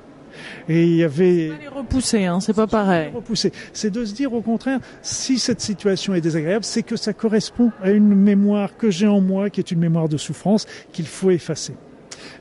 Et 0.68 0.84
il 0.86 0.96
y 0.98 1.04
avait. 1.04 1.52
les 1.60 1.68
repousser, 1.68 2.26
hein, 2.26 2.40
c'est 2.40 2.54
pas 2.54 2.68
pareil. 2.68 3.12
Repousser, 3.14 3.52
c'est 3.74 3.90
de 3.90 4.06
se 4.06 4.14
dire 4.14 4.34
au 4.34 4.42
contraire, 4.42 4.80
si 5.02 5.40
cette 5.40 5.62
situation 5.62 6.14
est 6.14 6.22
désagréable, 6.22 6.64
c'est 6.64 6.84
que 6.84 6.96
ça 6.96 7.14
correspond 7.14 7.72
à 7.82 7.92
une 7.92 8.14
mémoire 8.14 8.78
que 8.78 8.90
j'ai 8.90 9.08
en 9.08 9.22
moi, 9.22 9.50
qui 9.50 9.60
est 9.60 9.72
une 9.72 9.80
mémoire 9.80 10.10
de 10.10 10.18
souffrance 10.18 10.66
qu'il 10.92 11.08
faut 11.08 11.32
effacer. 11.32 11.76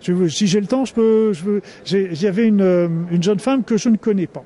Si 0.00 0.46
j'ai 0.46 0.60
le 0.60 0.66
temps, 0.66 0.84
je 0.84 0.94
peux. 0.94 1.60
J'avais 1.84 2.46
une, 2.46 2.60
euh, 2.60 2.88
une 3.10 3.22
jeune 3.22 3.38
femme 3.38 3.64
que 3.64 3.76
je 3.76 3.88
ne 3.88 3.96
connais 3.96 4.26
pas 4.26 4.44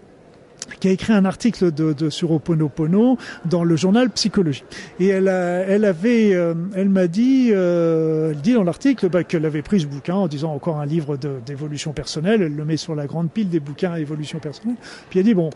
qui 0.81 0.89
a 0.89 0.91
écrit 0.91 1.13
un 1.13 1.25
article 1.25 1.73
de, 1.73 1.93
de, 1.93 2.11
sur 2.11 2.33
Oponopono 2.33 3.19
dans 3.45 3.65
le 3.65 3.77
journal 3.77 4.11
Psychologie. 4.11 4.65
Et 5.01 5.09
elle, 5.09 5.29
a, 5.29 5.61
elle 5.61 5.85
avait, 5.85 6.35
euh, 6.35 6.55
elle 6.75 6.89
m'a 6.89 7.07
dit, 7.07 7.51
euh, 7.53 8.33
elle 8.33 8.41
dit 8.41 8.55
dans 8.55 8.65
l'article 8.65 9.09
bah, 9.09 9.25
qu'elle 9.25 9.47
avait 9.47 9.63
pris 9.63 9.81
ce 9.81 9.87
bouquin 9.87 10.15
en 10.15 10.29
disant 10.29 10.53
encore 10.53 10.79
un 10.79 10.87
livre 10.87 11.17
d'évolution 11.17 11.93
personnelle. 11.93 12.43
Elle 12.43 12.57
le 12.57 12.65
met 12.65 12.77
sur 12.77 12.95
la 12.95 13.07
grande 13.07 13.31
pile 13.31 13.49
des 13.49 13.61
bouquins 13.61 13.93
évolution 14.03 14.39
personnelle. 14.39 14.77
Puis 15.11 15.19
elle 15.19 15.25
dit 15.25 15.35
bon, 15.35 15.51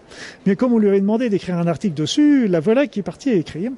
mais 0.46 0.56
comme 0.56 0.72
on 0.72 0.78
lui 0.78 0.88
avait 0.88 1.00
demandé 1.00 1.28
d'écrire 1.28 1.58
un 1.58 1.66
article 1.66 1.94
dessus, 1.94 2.48
la 2.48 2.60
voilà 2.60 2.86
qui 2.86 3.00
est 3.00 3.02
partie 3.02 3.30
à 3.30 3.34
écrire. 3.34 3.70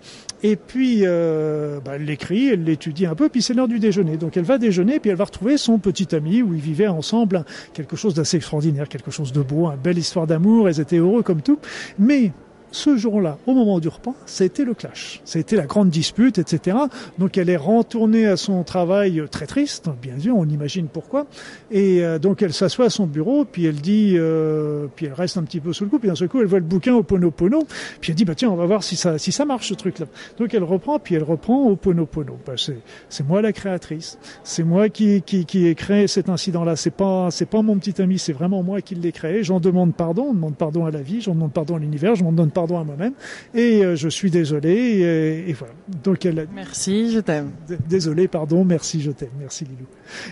Et 0.42 0.56
puis 0.56 1.00
euh, 1.02 1.80
bah, 1.84 1.92
elle 1.96 2.04
l'écrit, 2.04 2.48
elle 2.48 2.64
l'étudie 2.64 3.06
un 3.06 3.14
peu, 3.14 3.28
puis 3.28 3.42
c'est 3.42 3.54
l'heure 3.54 3.68
du 3.68 3.78
déjeuner. 3.78 4.16
Donc 4.16 4.36
elle 4.36 4.44
va 4.44 4.58
déjeuner, 4.58 5.00
puis 5.00 5.10
elle 5.10 5.16
va 5.16 5.24
retrouver 5.24 5.56
son 5.56 5.78
petit 5.78 6.14
ami 6.14 6.42
où 6.42 6.54
ils 6.54 6.60
vivaient 6.60 6.86
ensemble 6.88 7.44
quelque 7.72 7.96
chose 7.96 8.14
d'assez 8.14 8.36
extraordinaire, 8.36 8.88
quelque 8.88 9.10
chose 9.10 9.32
de 9.32 9.42
beau, 9.42 9.66
une 9.66 9.76
belle 9.76 9.98
histoire 9.98 10.26
d'amour. 10.26 10.68
Elles 10.68 10.80
étaient 10.80 10.98
heureux 10.98 11.22
comme 11.28 11.42
tout. 11.42 11.58
Mais 11.98 12.32
ce 12.70 12.96
jour-là, 12.96 13.38
au 13.46 13.54
moment 13.54 13.80
du 13.80 13.88
repas, 13.88 14.14
été 14.40 14.64
le 14.64 14.74
clash. 14.74 15.22
Été 15.34 15.56
la 15.56 15.66
grande 15.66 15.90
dispute, 15.90 16.38
etc. 16.38 16.76
Donc 17.18 17.38
elle 17.38 17.50
est 17.50 17.56
retournée 17.56 18.26
à 18.26 18.36
son 18.36 18.64
travail 18.64 19.22
très 19.30 19.46
triste, 19.46 19.88
bien 20.00 20.18
sûr, 20.18 20.36
on 20.36 20.46
imagine 20.46 20.88
pourquoi. 20.88 21.26
Et 21.70 22.04
euh, 22.04 22.18
donc 22.18 22.42
elle 22.42 22.52
s'assoit 22.52 22.86
à 22.86 22.90
son 22.90 23.06
bureau, 23.06 23.44
puis 23.44 23.66
elle 23.66 23.76
dit, 23.76 24.14
euh, 24.16 24.86
puis 24.96 25.06
elle 25.06 25.12
reste 25.12 25.36
un 25.36 25.42
petit 25.42 25.60
peu 25.60 25.72
sous 25.72 25.84
le 25.84 25.90
coup, 25.90 25.98
puis 25.98 26.08
d'un 26.08 26.14
seul 26.14 26.28
coup 26.28 26.40
elle 26.40 26.46
voit 26.46 26.58
le 26.58 26.64
bouquin 26.64 26.94
au 26.94 27.02
Ponopono, 27.02 27.66
puis 28.00 28.12
elle 28.12 28.16
dit 28.16 28.24
bah 28.24 28.34
tiens 28.34 28.50
on 28.50 28.56
va 28.56 28.66
voir 28.66 28.82
si 28.82 28.96
ça 28.96 29.18
si 29.18 29.32
ça 29.32 29.44
marche 29.44 29.68
ce 29.68 29.74
truc-là. 29.74 30.06
Donc 30.38 30.54
elle 30.54 30.64
reprend, 30.64 30.98
puis 30.98 31.14
elle 31.14 31.22
reprend 31.22 31.64
au 31.64 31.76
Ponopono. 31.76 32.38
Bah, 32.46 32.54
c'est 32.56 33.26
moi 33.26 33.42
la 33.42 33.52
créatrice, 33.52 34.18
c'est 34.42 34.64
moi 34.64 34.88
qui 34.88 35.22
qui 35.22 35.44
qui 35.44 35.66
ai 35.66 35.74
créé 35.74 36.06
cet 36.08 36.28
incident-là. 36.28 36.76
C'est 36.76 36.90
pas 36.90 37.30
c'est 37.30 37.46
pas 37.46 37.62
mon 37.62 37.78
petit 37.78 38.00
ami, 38.02 38.18
c'est 38.18 38.32
vraiment 38.32 38.62
moi 38.62 38.80
qui 38.80 38.94
l'ai 38.94 39.12
créé. 39.12 39.42
J'en 39.42 39.60
demande 39.60 39.94
pardon, 39.94 40.26
on 40.30 40.34
demande 40.34 40.56
pardon 40.56 40.86
à 40.86 40.90
la 40.90 41.02
vie, 41.02 41.20
j'en 41.20 41.34
demande 41.34 41.52
pardon 41.52 41.76
à 41.76 41.78
l'univers, 41.78 42.14
j'en 42.16 42.32
demande 42.32 42.52
pardon 42.58 42.78
à 42.80 42.84
moi-même. 42.84 43.12
Et 43.54 43.84
euh, 43.84 43.94
je 43.94 44.08
suis 44.08 44.32
désolé. 44.32 45.44
Et, 45.46 45.52
voilà. 45.52 45.74
Donc 46.02 46.26
elle. 46.26 46.48
Merci, 46.52 47.12
je 47.12 47.20
t'aime. 47.20 47.52
Désolé, 47.88 48.26
pardon, 48.26 48.64
merci, 48.64 49.00
je 49.00 49.12
t'aime, 49.12 49.30
merci 49.38 49.64
Lilou. 49.64 49.86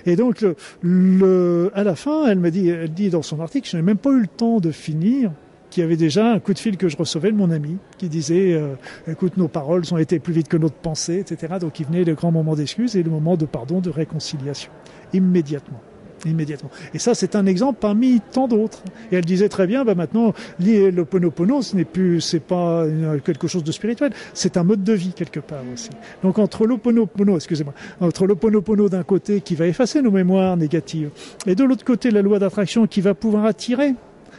Et 0.07 0.17
donc 0.17 0.45
le, 0.83 1.71
à 1.75 1.85
la 1.85 1.95
fin, 1.95 2.27
elle 2.27 2.41
me 2.41 2.51
dit, 2.51 2.69
elle 2.69 2.93
dit 2.93 3.11
dans 3.11 3.23
son 3.23 3.41
article, 3.41 3.69
je 3.71 3.77
n'ai 3.77 3.83
même 3.83 3.97
pas 3.97 4.11
eu 4.11 4.23
le 4.23 4.27
temps 4.27 4.59
de 4.59 4.73
finir 4.73 5.31
qu'il 5.71 5.83
y 5.83 5.85
avait 5.85 5.97
déjà 5.97 6.33
un 6.33 6.41
coup 6.41 6.53
de 6.53 6.59
fil 6.59 6.77
que 6.77 6.89
je 6.89 6.97
recevais 6.97 7.31
de 7.31 7.37
mon 7.37 7.51
ami 7.51 7.77
qui 7.99 8.09
disait 8.09 8.55
euh, 8.55 8.75
écoute 9.09 9.37
nos 9.37 9.49
paroles 9.49 9.83
ont 9.91 9.99
été 9.99 10.21
plus 10.21 10.33
vite 10.33 10.47
que 10.47 10.57
notre 10.57 10.77
pensée 10.77 11.19
etc 11.19 11.55
donc 11.61 11.81
il 11.81 11.87
venait 11.87 12.05
le 12.05 12.15
grand 12.15 12.31
moment 12.31 12.55
d'excuse 12.55 12.97
et 12.97 13.03
le 13.03 13.11
moment 13.11 13.37
de 13.37 13.47
pardon 13.47 13.81
de 13.81 13.91
réconciliation 13.91 14.71
immédiatement 15.13 15.81
immédiatement. 16.25 16.71
Et 16.95 16.99
ça, 16.99 17.15
c'est 17.15 17.37
un 17.37 17.47
exemple 17.47 17.79
parmi 17.81 18.21
tant 18.33 18.49
d'autres. 18.49 18.83
Et 19.13 19.17
elle 19.17 19.25
disait 19.25 19.49
très 19.49 19.67
bien, 19.67 19.85
bah 19.85 19.95
maintenant, 19.95 20.33
le 20.59 21.03
ponopono, 21.05 21.63
ce 21.63 21.77
n'est 21.77 21.85
plus, 21.85 22.21
c'est 22.21 22.41
pas 22.41 22.85
quelque 23.25 23.47
chose 23.47 23.65
de 23.65 23.73
spirituel, 23.73 24.13
c'est 24.33 24.57
un 24.57 24.65
mode 24.65 24.83
de 24.83 24.93
vie 24.93 25.13
quelque 25.15 25.41
part 25.41 25.63
aussi. 25.73 25.91
Donc 26.23 26.39
entre 26.39 26.67
l'oponopono, 26.67 27.37
excusez-moi, 27.37 27.75
entre 28.01 28.27
l'oponopono 28.27 28.89
d'un 28.89 29.03
côté 29.03 29.41
qui 29.41 29.55
va 29.55 29.67
effacer 29.67 30.03
nos 30.03 30.11
mémoires 30.11 30.57
négatives, 30.57 31.11
et 31.47 31.55
de 31.55 31.65
l'autre 31.65 31.85
côté 31.85 32.11
la 32.11 32.23
loi 32.23 32.39
d'attraction 32.39 32.87
qui 32.87 33.01
va 33.01 33.15
pouvoir 33.15 33.45
attirer 33.45 33.95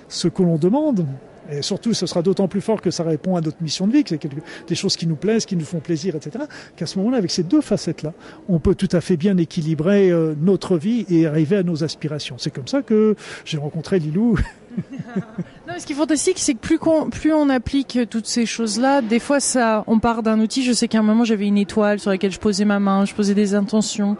ce 0.08 0.28
que 0.28 0.42
l'on 0.42 0.58
demande, 0.58 1.06
et 1.52 1.62
surtout, 1.62 1.94
ce 1.94 2.06
sera 2.06 2.22
d'autant 2.22 2.48
plus 2.48 2.62
fort 2.62 2.82
que 2.82 2.92
ça 2.92 3.04
répond 3.04 3.36
à 3.36 3.42
notre 3.42 3.62
mission 3.62 3.88
de 3.88 3.94
vie, 3.94 4.04
que 4.04 4.10
c'est 4.10 4.20
des 4.68 4.76
choses 4.76 4.96
qui 4.96 5.08
nous 5.08 5.16
plaisent, 5.16 5.46
qui 5.46 5.56
nous 5.56 5.66
font 5.66 5.80
plaisir, 5.80 6.16
etc. 6.16 6.46
Qu'à 6.76 6.86
ce 6.86 6.98
moment-là, 7.00 7.18
avec 7.18 7.32
ces 7.32 7.44
deux 7.44 7.62
facettes-là, 7.62 8.14
on 8.50 8.60
peut 8.60 8.76
tout 8.76 8.90
à 8.92 9.02
fait 9.02 9.18
bien 9.18 9.38
équilibrer 9.38 10.10
euh, 10.10 10.36
notre 10.40 10.78
vie 10.78 11.06
et 11.10 11.26
arriver 11.26 11.58
à 11.58 11.64
nos 11.64 11.84
aspirations. 11.84 12.36
C'est 12.38 12.52
comme 12.52 12.68
ça 12.68 12.82
que 12.82 13.16
j'ai 13.46 13.58
rencontré 13.58 14.00
Lilou. 14.00 14.38
non, 15.67 15.73
ce 15.80 15.86
qui 15.86 15.91
est 15.91 15.97
fantastique, 15.97 16.39
c'est 16.39 16.53
que 16.53 16.60
plus, 16.60 16.80
on, 16.86 17.10
plus 17.10 17.34
on 17.34 17.49
applique 17.49 17.99
toutes 18.10 18.25
ces 18.25 18.45
choses-là, 18.45 19.01
des 19.01 19.19
fois, 19.19 19.41
ça, 19.41 19.84
on 19.88 19.99
part 19.99 20.23
d'un 20.23 20.39
outil. 20.39 20.63
Je 20.63 20.71
sais 20.71 20.88
qu'à 20.88 20.99
un 20.99 21.03
moment, 21.03 21.25
j'avais 21.25 21.45
une 21.45 21.58
étoile 21.58 21.99
sur 21.99 22.10
laquelle 22.10 22.32
je 22.32 22.39
posais 22.39 22.63
ma 22.63 22.80
main, 22.80 23.03
je 23.03 23.13
posais 23.13 23.34
des 23.34 23.53
intentions, 23.53 24.15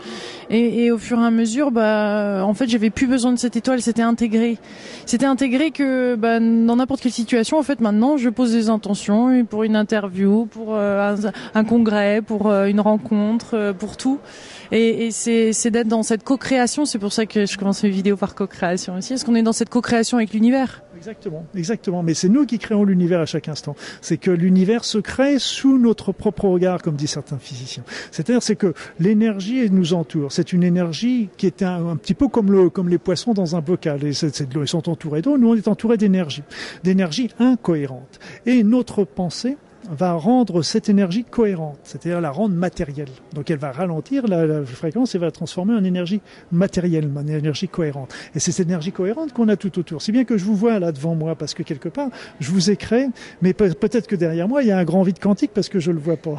et, 0.49 0.83
et 0.83 0.91
au 0.91 0.97
fur 0.97 1.17
et 1.21 1.25
à 1.25 1.31
mesure, 1.31 1.71
bah, 1.71 2.43
en 2.45 2.53
fait, 2.53 2.67
j'avais 2.67 2.89
plus 2.89 3.07
besoin 3.07 3.31
de 3.31 3.39
cette 3.39 3.55
étoile. 3.55 3.81
C'était 3.81 4.01
intégré. 4.01 4.57
C'était 5.05 5.25
intégré 5.25 5.71
que, 5.71 6.15
bah, 6.15 6.41
dans 6.41 6.75
n'importe 6.75 6.99
quelle 6.99 7.13
situation, 7.13 7.57
en 7.57 7.63
fait, 7.63 7.79
maintenant, 7.79 8.17
je 8.17 8.27
pose 8.27 8.51
des 8.51 8.69
intentions 8.69 9.45
pour 9.45 9.63
une 9.63 9.77
interview, 9.77 10.47
pour 10.47 10.75
euh, 10.75 11.15
un, 11.55 11.63
congrès, 11.63 12.21
pour 12.21 12.47
euh, 12.47 12.65
une 12.65 12.81
rencontre, 12.81 13.51
euh, 13.53 13.71
pour 13.71 13.95
tout. 13.95 14.19
Et, 14.73 15.07
et 15.07 15.12
c'est 15.12 15.71
d'être 15.71 15.88
dans 15.88 16.03
cette 16.03 16.25
co-création. 16.25 16.83
C'est 16.83 16.99
pour 16.99 17.13
ça 17.13 17.25
que 17.25 17.45
je 17.45 17.57
commence 17.57 17.83
mes 17.83 17.89
vidéos 17.89 18.17
par 18.17 18.36
co-création 18.36 18.97
aussi. 18.97 19.13
Est-ce 19.13 19.23
qu'on 19.23 19.36
est 19.36 19.43
dans 19.43 19.53
cette 19.53 19.69
co-création 19.69 20.17
avec 20.17 20.33
l'univers 20.33 20.81
Exactement, 20.97 21.45
exactement. 21.55 22.03
Mais 22.03 22.15
c'est 22.15 22.27
nous 22.27 22.45
qui 22.45 22.57
créons 22.57 22.83
l'univers 22.83 23.21
à 23.21 23.25
chaque 23.25 23.47
instant. 23.47 23.75
C'est 24.01 24.17
que 24.17 24.31
l'univers 24.31 24.83
se 24.83 24.97
crée 24.97 25.38
sous 25.38 25.77
notre 25.77 26.12
propre 26.12 26.45
regard, 26.45 26.81
comme 26.81 26.95
disent 26.95 27.12
certains 27.12 27.38
physiciens. 27.38 27.83
C'est-à-dire, 28.12 28.41
c'est 28.41 28.55
que 28.55 28.73
l'énergie 28.99 29.69
nous 29.69 29.93
entoure. 29.93 30.31
C'est 30.31 30.53
une 30.53 30.63
énergie 30.63 31.29
qui 31.38 31.45
est 31.45 31.62
un, 31.62 31.95
petit 31.97 32.15
peu 32.15 32.27
comme 32.27 32.51
le, 32.51 32.69
comme 32.69 32.89
les 32.89 32.97
poissons 32.97 33.33
dans 33.33 33.55
un 33.55 33.62
bocal. 33.62 34.03
Et 34.03 34.12
l'eau, 34.53 34.63
ils 34.63 34.67
sont 34.67 34.89
entourés 34.89 35.21
d'eau. 35.21 35.38
Nous, 35.38 35.49
on 35.49 35.55
est 35.55 35.67
entourés 35.67 35.97
d'énergie, 35.97 36.43
d'énergie 36.83 37.29
incohérente. 37.39 38.19
Et 38.45 38.63
notre 38.63 39.03
pensée 39.03 39.57
va 39.91 40.13
rendre 40.13 40.62
cette 40.62 40.89
énergie 40.89 41.23
cohérente, 41.23 41.78
c'est-à-dire 41.84 42.21
la 42.21 42.32
rendre 42.32 42.56
matérielle. 42.56 43.10
Donc 43.34 43.50
elle 43.50 43.58
va 43.58 43.71
ralentir 43.71 44.28
la, 44.28 44.63
fréquence 44.65 45.15
et 45.15 45.17
va 45.17 45.28
la 45.28 45.32
transformer 45.32 45.73
en 45.73 45.84
énergie 45.84 46.21
matérielle, 46.52 47.10
en 47.15 47.28
énergie 47.28 47.67
cohérente. 47.67 48.13
Et 48.36 48.39
c'est 48.39 48.52
cette 48.52 48.67
énergie 48.67 48.91
cohérente 48.91 49.34
qu'on 49.34 49.47
a 49.47 49.56
tout 49.56 49.80
autour. 49.80 50.02
Si 50.02 50.12
bien 50.12 50.26
que 50.26 50.38
je 50.38 50.45
vous 50.45 50.56
vois 50.56 50.80
là 50.80 50.91
devant 50.91 51.15
moi, 51.15 51.36
parce 51.36 51.54
que 51.54 51.63
quelque 51.63 51.89
part, 51.89 52.10
je 52.39 52.52
vous 52.52 52.69
ai 52.69 52.76
créé, 52.76 53.08
mais 53.41 53.54
peut-être 53.54 54.08
que 54.08 54.15
derrière 54.15 54.47
moi, 54.47 54.63
il 54.63 54.67
y 54.67 54.71
a 54.71 54.78
un 54.78 54.84
grand 54.84 55.04
vide 55.04 55.19
quantique 55.19 55.52
parce 55.54 55.69
que 55.69 55.80
je 55.80 55.91
le 55.91 56.00
vois 56.00 56.17
pas. 56.17 56.38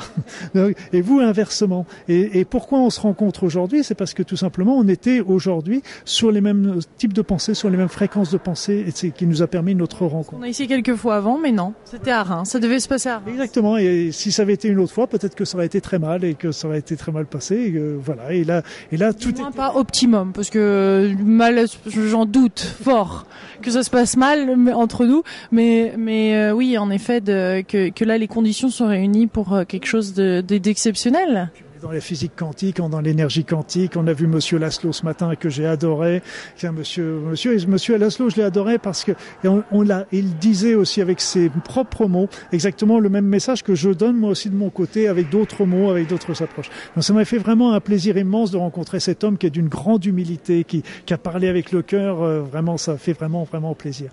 et 0.92 1.00
vous, 1.00 1.20
inversement. 1.20 1.86
Et, 2.08 2.44
pourquoi 2.44 2.78
on 2.80 2.90
se 2.90 3.00
rencontre 3.00 3.44
aujourd'hui 3.44 3.84
C'est 3.84 3.94
parce 3.94 4.14
que 4.14 4.22
tout 4.22 4.36
simplement, 4.36 4.76
on 4.76 4.88
était 4.88 5.20
aujourd'hui 5.20 5.82
sur 6.04 6.30
les 6.30 6.40
mêmes 6.40 6.80
types 6.96 7.12
de 7.12 7.22
pensées, 7.22 7.54
sur 7.54 7.70
les 7.70 7.76
mêmes 7.76 7.88
fréquences 7.88 8.30
de 8.30 8.38
pensée, 8.38 8.84
et 8.86 8.90
c'est 8.90 9.10
qui 9.10 9.26
nous 9.26 9.42
a 9.42 9.46
permis 9.46 9.74
notre 9.74 10.06
rencontre. 10.06 10.38
On 10.38 10.42
a 10.42 10.48
essayé 10.48 10.68
quelques 10.68 10.94
fois 10.94 11.16
avant, 11.16 11.38
mais 11.38 11.52
non, 11.52 11.74
c'était 11.84 12.10
à 12.10 12.22
Reims. 12.22 12.50
Ça 12.50 12.58
devait 12.58 12.80
se 12.80 12.88
passer 12.88 13.08
à 13.08 13.18
Reims. 13.18 13.37
Exactement. 13.38 13.76
Et 13.76 14.10
si 14.12 14.32
ça 14.32 14.42
avait 14.42 14.54
été 14.54 14.68
une 14.68 14.80
autre 14.80 14.92
fois, 14.92 15.06
peut-être 15.06 15.34
que 15.34 15.44
ça 15.44 15.56
aurait 15.56 15.66
été 15.66 15.80
très 15.80 15.98
mal 15.98 16.24
et 16.24 16.34
que 16.34 16.50
ça 16.50 16.66
aurait 16.66 16.78
été 16.78 16.96
très 16.96 17.12
mal 17.12 17.26
passé. 17.26 17.54
Et 17.54 17.80
voilà. 17.96 18.32
Et 18.32 18.44
là, 18.44 18.62
et 18.90 18.96
là, 18.96 19.12
tout 19.12 19.30
est 19.30 19.54
pas 19.54 19.76
optimum 19.76 20.32
parce 20.32 20.50
que 20.50 21.14
mal, 21.22 21.66
j'en 21.86 22.26
doute 22.26 22.60
fort 22.60 23.26
que 23.62 23.70
ça 23.70 23.82
se 23.82 23.90
passe 23.90 24.16
mal 24.16 24.50
entre 24.74 25.04
nous. 25.04 25.22
Mais, 25.52 25.94
mais 25.96 26.36
euh, 26.36 26.52
oui, 26.52 26.76
en 26.78 26.90
effet, 26.90 27.20
de, 27.20 27.62
que, 27.62 27.90
que 27.90 28.04
là, 28.04 28.18
les 28.18 28.28
conditions 28.28 28.70
sont 28.70 28.88
réunies 28.88 29.28
pour 29.28 29.52
euh, 29.52 29.64
quelque 29.64 29.86
chose 29.86 30.14
d'exceptionnel 30.14 31.50
dans 31.82 31.92
la 31.92 32.00
physique 32.00 32.32
quantique, 32.36 32.76
dans 32.78 33.00
l'énergie 33.00 33.44
quantique. 33.44 33.92
On 33.96 34.06
a 34.06 34.12
vu 34.12 34.26
Monsieur 34.26 34.58
Laszlo 34.58 34.92
ce 34.92 35.04
matin 35.04 35.34
que 35.36 35.48
j'ai 35.48 35.66
adoré. 35.66 36.22
Monsieur, 36.62 37.20
Monsieur, 37.30 37.56
Monsieur 37.66 37.98
Laszlo, 37.98 38.30
je 38.30 38.36
l'ai 38.36 38.42
adoré 38.42 38.78
parce 38.78 39.04
que 39.04 39.12
on, 39.44 39.82
l'a, 39.82 40.06
il 40.12 40.36
disait 40.38 40.74
aussi 40.74 41.00
avec 41.00 41.20
ses 41.20 41.50
propres 41.64 42.06
mots 42.06 42.28
exactement 42.52 42.98
le 42.98 43.08
même 43.08 43.26
message 43.26 43.62
que 43.62 43.74
je 43.74 43.90
donne 43.90 44.16
moi 44.16 44.30
aussi 44.30 44.50
de 44.50 44.54
mon 44.54 44.70
côté 44.70 45.08
avec 45.08 45.30
d'autres 45.30 45.64
mots, 45.64 45.90
avec 45.90 46.08
d'autres 46.08 46.42
approches. 46.42 46.70
Donc 46.94 47.04
ça 47.04 47.12
m'a 47.12 47.24
fait 47.24 47.38
vraiment 47.38 47.72
un 47.72 47.80
plaisir 47.80 48.16
immense 48.16 48.50
de 48.50 48.56
rencontrer 48.56 49.00
cet 49.00 49.24
homme 49.24 49.38
qui 49.38 49.46
est 49.46 49.50
d'une 49.50 49.68
grande 49.68 50.04
humilité, 50.04 50.64
qui, 50.64 50.82
qui 51.06 51.14
a 51.14 51.18
parlé 51.18 51.48
avec 51.48 51.72
le 51.72 51.82
cœur. 51.82 52.22
Euh, 52.22 52.40
vraiment, 52.40 52.76
ça 52.76 52.96
fait 52.96 53.12
vraiment 53.12 53.44
vraiment 53.44 53.74
plaisir. 53.74 54.10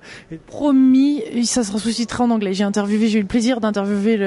Promis, 0.47 1.23
ça 1.45 1.63
se 1.63 1.71
ressuscitera 1.71 2.25
en 2.25 2.30
anglais. 2.30 2.54
J'ai 2.54 2.63
interviewé, 2.63 3.08
j'ai 3.08 3.19
eu 3.19 3.21
le 3.21 3.28
plaisir 3.28 3.60
d'interviewer 3.60 4.17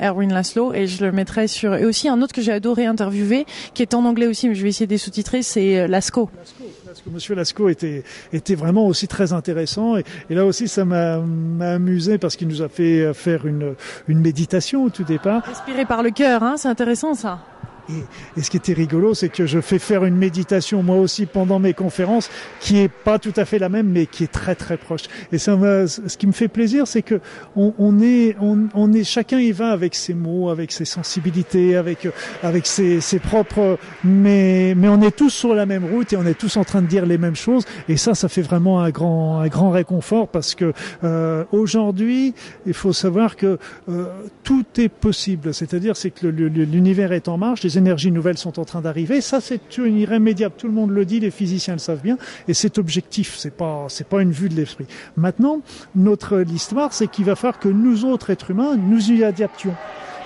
Erwin 0.00 0.32
Laszlo 0.32 0.72
et 0.74 0.86
je 0.86 1.04
le 1.04 1.12
mettrai 1.12 1.46
sur. 1.46 1.74
Et 1.74 1.84
aussi 1.84 2.08
un 2.08 2.20
autre 2.20 2.34
que 2.34 2.42
j'ai 2.42 2.52
adoré 2.52 2.81
adoré 2.86 3.02
interviewer, 3.02 3.46
qui 3.74 3.82
est 3.82 3.94
en 3.94 4.04
anglais 4.04 4.26
aussi, 4.26 4.48
mais 4.48 4.54
je 4.54 4.62
vais 4.62 4.68
essayer 4.68 4.86
de 4.86 4.96
sous-titrer, 4.96 5.42
c'est 5.42 5.88
Lasco. 5.88 6.30
Lasco. 6.36 6.64
Monsieur 7.12 7.34
Lasco 7.34 7.68
était, 7.68 8.04
était 8.32 8.54
vraiment 8.54 8.86
aussi 8.86 9.08
très 9.08 9.32
intéressant. 9.32 9.96
Et, 9.96 10.04
et 10.30 10.34
là 10.34 10.44
aussi, 10.44 10.68
ça 10.68 10.84
m'a 10.84 11.14
amusé 11.60 12.18
parce 12.18 12.36
qu'il 12.36 12.48
nous 12.48 12.62
a 12.62 12.68
fait 12.68 13.12
faire 13.14 13.46
une, 13.46 13.74
une 14.08 14.20
méditation 14.20 14.84
au 14.84 14.90
tout 14.90 15.04
départ. 15.04 15.42
Inspiré 15.50 15.84
par 15.84 16.02
le 16.02 16.10
cœur, 16.10 16.42
hein, 16.42 16.54
c'est 16.56 16.68
intéressant 16.68 17.14
ça. 17.14 17.40
Et, 17.88 18.38
et, 18.38 18.42
ce 18.42 18.50
qui 18.50 18.56
était 18.56 18.72
rigolo, 18.72 19.14
c'est 19.14 19.28
que 19.28 19.46
je 19.46 19.60
fais 19.60 19.78
faire 19.78 20.04
une 20.04 20.16
méditation 20.16 20.82
moi 20.82 20.96
aussi 20.96 21.26
pendant 21.26 21.58
mes 21.58 21.74
conférences, 21.74 22.30
qui 22.60 22.78
est 22.78 22.88
pas 22.88 23.18
tout 23.18 23.32
à 23.36 23.44
fait 23.44 23.58
la 23.58 23.68
même, 23.68 23.88
mais 23.88 24.06
qui 24.06 24.24
est 24.24 24.32
très 24.32 24.54
très 24.54 24.76
proche. 24.76 25.02
Et 25.32 25.38
ça, 25.38 25.56
ce 25.86 26.16
qui 26.16 26.26
me 26.26 26.32
fait 26.32 26.48
plaisir, 26.48 26.86
c'est 26.86 27.02
que 27.02 27.20
on, 27.56 27.74
on 27.78 28.00
est, 28.00 28.36
on, 28.40 28.68
on, 28.74 28.92
est, 28.92 29.04
chacun 29.04 29.38
y 29.38 29.52
va 29.52 29.70
avec 29.70 29.94
ses 29.94 30.14
mots, 30.14 30.50
avec 30.50 30.72
ses 30.72 30.84
sensibilités, 30.84 31.76
avec 31.76 32.08
avec 32.42 32.66
ses, 32.66 33.00
ses, 33.00 33.18
propres, 33.18 33.78
mais 34.04 34.74
mais 34.76 34.88
on 34.88 35.00
est 35.00 35.16
tous 35.16 35.30
sur 35.30 35.54
la 35.54 35.66
même 35.66 35.84
route 35.84 36.12
et 36.12 36.16
on 36.16 36.26
est 36.26 36.38
tous 36.38 36.56
en 36.56 36.64
train 36.64 36.82
de 36.82 36.86
dire 36.86 37.06
les 37.06 37.18
mêmes 37.18 37.36
choses. 37.36 37.64
Et 37.88 37.96
ça, 37.96 38.14
ça 38.14 38.28
fait 38.28 38.42
vraiment 38.42 38.80
un 38.80 38.90
grand 38.90 39.40
un 39.40 39.48
grand 39.48 39.70
réconfort 39.70 40.28
parce 40.28 40.54
que 40.54 40.72
euh, 41.04 41.44
aujourd'hui, 41.52 42.34
il 42.66 42.74
faut 42.74 42.92
savoir 42.92 43.36
que 43.36 43.58
euh, 43.88 44.06
tout 44.44 44.64
est 44.78 44.88
possible. 44.88 45.54
C'est-à-dire, 45.54 45.96
c'est 45.96 46.10
que 46.10 46.26
l'univers 46.26 47.12
est 47.12 47.28
en 47.28 47.38
marche 47.38 47.64
énergies 47.78 48.10
nouvelles 48.10 48.38
sont 48.38 48.58
en 48.58 48.64
train 48.64 48.80
d'arriver. 48.80 49.20
Ça, 49.20 49.40
c'est 49.40 49.60
irrémédiable. 49.78 50.54
Tout 50.56 50.66
le 50.66 50.72
monde 50.72 50.90
le 50.90 51.04
dit, 51.04 51.20
les 51.20 51.30
physiciens 51.30 51.74
le 51.74 51.80
savent 51.80 52.02
bien, 52.02 52.18
et 52.48 52.54
c'est 52.54 52.78
objectif. 52.78 53.36
C'est 53.36 53.54
pas, 53.56 53.86
c'est 53.88 54.06
pas 54.06 54.22
une 54.22 54.32
vue 54.32 54.48
de 54.48 54.54
l'esprit. 54.54 54.86
Maintenant, 55.16 55.60
notre 55.94 56.38
l'histoire, 56.38 56.92
c'est 56.92 57.08
qu'il 57.08 57.24
va 57.24 57.36
falloir 57.36 57.58
que 57.58 57.68
nous 57.68 58.04
autres 58.04 58.30
êtres 58.30 58.50
humains, 58.50 58.76
nous 58.76 59.10
y 59.10 59.24
adaptions 59.24 59.74